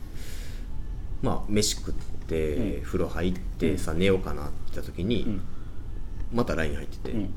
[1.21, 2.81] まあ飯食って、うん。
[2.83, 5.41] 風呂入って、さ寝ようかなって言った時に、うん。
[6.33, 7.33] また LINE 入ってて、うん。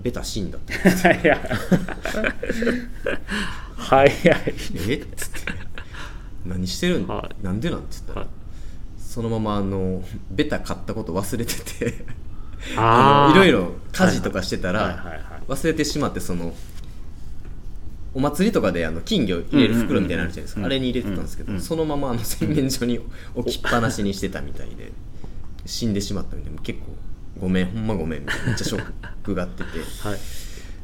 [0.00, 1.18] ベタ死んだってはい。
[3.76, 4.06] はい。
[4.06, 4.10] はい
[4.88, 4.94] え？
[4.94, 5.52] っつって。
[6.46, 7.80] 何してるん、はなんでなん？
[7.80, 8.28] って言ったら、はい。
[8.98, 12.04] そのままあのベタ買ったこと忘れてて。
[12.76, 15.04] あ のいろいろ家事とかしてたら、
[15.48, 16.54] 忘れてしまってその
[18.14, 23.00] お祭りとかであの金魚入れる袋みたいなのあるじゃないですか、うんあれに入れてたんですけど、うんそのままあの洗面所に
[23.34, 24.92] 置きっぱなしにしてたみたいで
[25.66, 26.86] 死んでしまったみたいで結構
[27.40, 28.92] ごめんほんまごめんみたいなめっちゃショッ
[29.22, 29.68] クがあってて。
[30.02, 30.18] はい。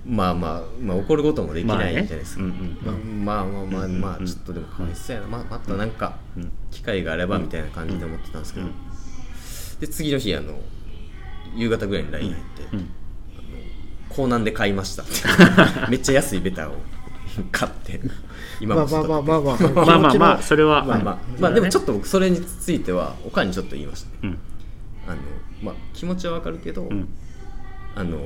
[0.07, 8.67] まあまあ、まあ、怒ることもできないじゃないですか、まあまあまあまあちょっとでもかわいそうやな、まあ、またなんかうん機会があればみたいな感じで思ってたんですけど、
[9.81, 10.59] で次の日あの
[11.57, 12.91] 夕方ぐらいに LINE 入って、うん
[14.15, 15.13] 港南で買いましたって
[15.91, 16.75] めっちゃ安いベタを
[17.51, 18.01] 買って
[18.61, 20.85] 今まあもちょっとまあまあまあ まあまあまあまあそれは。
[20.85, 24.19] まあまあまあでもちょっと僕それについてはおかんにちょっと言いましたね。
[24.23, 24.39] うん。
[25.07, 25.17] あの
[25.63, 27.09] まあ気持ちはわかるけど、うん。
[27.95, 28.19] あの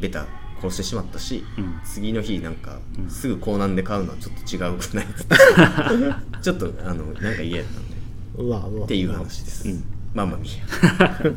[0.00, 0.26] ベタ
[0.60, 1.80] 殺してしまったし、うん。
[1.84, 2.78] 次の日なんか
[3.08, 5.06] すぐ港南で買うのはちょっと違うくない
[6.42, 7.98] ちょっとあのなんか嫌やったんで。
[8.38, 9.84] うわうわっていう話です、うん。
[10.14, 10.54] まあまあみや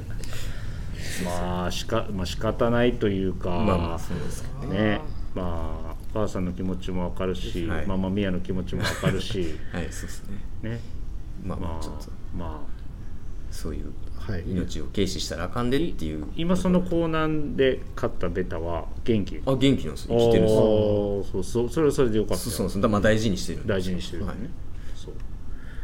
[1.25, 3.49] まあしか、まあ、仕方ないというか。
[3.49, 4.79] まあまあそうですけどね。
[4.79, 5.01] ね
[5.33, 7.85] まあお母さんの気持ちもわかるし、はい。
[7.85, 10.23] ママミヤの気持ちもわかるし はいそうです
[10.61, 10.69] ね。
[10.69, 10.79] ね。
[11.43, 12.03] まあままあちょっと。
[12.03, 12.81] あまあ。
[13.51, 14.43] そういうはい。
[14.47, 19.41] 命を軽視したらあかんでっていう今その港南で買ったベタは元気？
[19.45, 20.17] あ元気なんですよ。
[20.17, 22.49] 生きてるそうそうそれはそれでよかったよ。
[22.49, 22.81] そうそうそう。
[22.81, 24.51] だまあ大事にしてる大事にしてるからね、はい。
[24.95, 25.13] そう。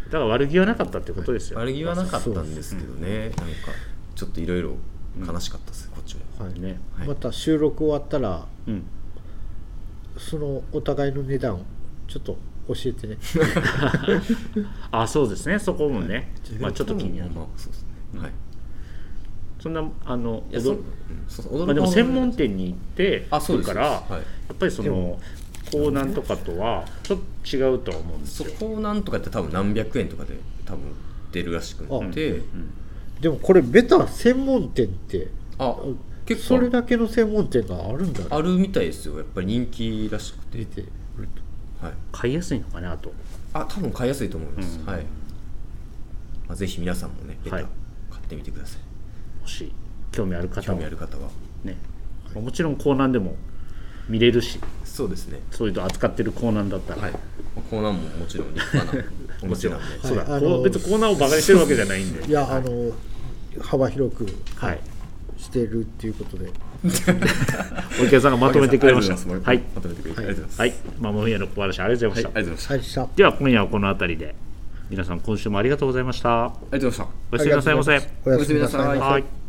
[0.05, 3.43] だから悪気はなかったってことですよ、悪気はなかったんですけどね、なんか
[4.15, 4.77] ちょっといろいろ
[5.25, 6.45] 悲しかったです、こっちも。
[6.45, 6.59] はい。
[6.59, 6.79] ね。
[6.97, 7.07] はい。
[7.07, 8.83] また収録終わったらうん
[10.17, 11.63] そのお互いの値段
[12.07, 12.37] ちょっと
[12.67, 13.17] 教えてね。
[14.91, 15.59] あそうですね。
[15.59, 17.31] そこもね、まあちょっと気になる。
[17.31, 18.31] まあそうですね、はい。
[19.59, 20.43] そんなあの
[21.65, 24.11] まあ、でも専門店に行ってあそうから、はい。
[24.13, 24.17] や
[24.53, 25.19] っぱりその
[25.71, 30.81] 港南とかとはちょっと違うとは思うんですよ、そこなんとかって多分何百円とかで多分
[31.31, 32.41] 出るらしくて。
[33.21, 35.75] でもこれベタ専門店ってあ
[36.27, 36.47] 結構。
[36.47, 38.27] それだけの専門店があるんだね。
[38.29, 39.17] あるみたいですよ。
[39.17, 40.59] やっぱり人気らしくて。
[40.59, 40.87] 出てる
[41.81, 41.93] はい。
[42.11, 43.13] 買いやすいのかなあと。
[43.53, 44.85] あ多分買いやすいと思います、うん。
[44.85, 45.03] はい、
[46.47, 47.57] まあ、ぜひ皆さんもねベタ。
[47.57, 47.65] はい
[48.09, 49.71] 買ってみてください、もし
[50.11, 51.29] 興味ある方興は味ある方は。
[51.63, 51.77] ね、
[52.33, 53.35] まあもちろん港南でも
[54.09, 54.59] 見れるし。
[54.83, 55.39] そうですね。
[55.51, 57.11] そういうの扱ってる港南だったら、はい。
[57.69, 59.03] コーナーももちろん立派な
[59.43, 59.85] お店なんで。
[60.07, 60.23] そうだ、
[60.63, 62.25] 別にコーナーをバカにしてるわけじゃないんで。
[62.25, 62.91] いやあの
[63.61, 64.25] 幅広く。
[64.55, 64.79] はい
[65.37, 66.49] してるっていうことで。
[68.01, 70.69] お客さんがまとめてくれましたはいいまとめてくれてありがとうござはい。
[70.69, 71.79] いますママミヤの小話。
[71.79, 72.37] ありがとうございました、はい。
[72.37, 73.07] ありがとうございました。
[73.15, 74.35] では今夜はこの辺りで。
[74.89, 76.45] 皆さん今週もありがとうございました。
[76.45, 77.09] ありがとうございました。
[77.31, 78.09] おやすみなさいませ。
[78.25, 78.99] おやすみなさい。
[78.99, 79.46] はい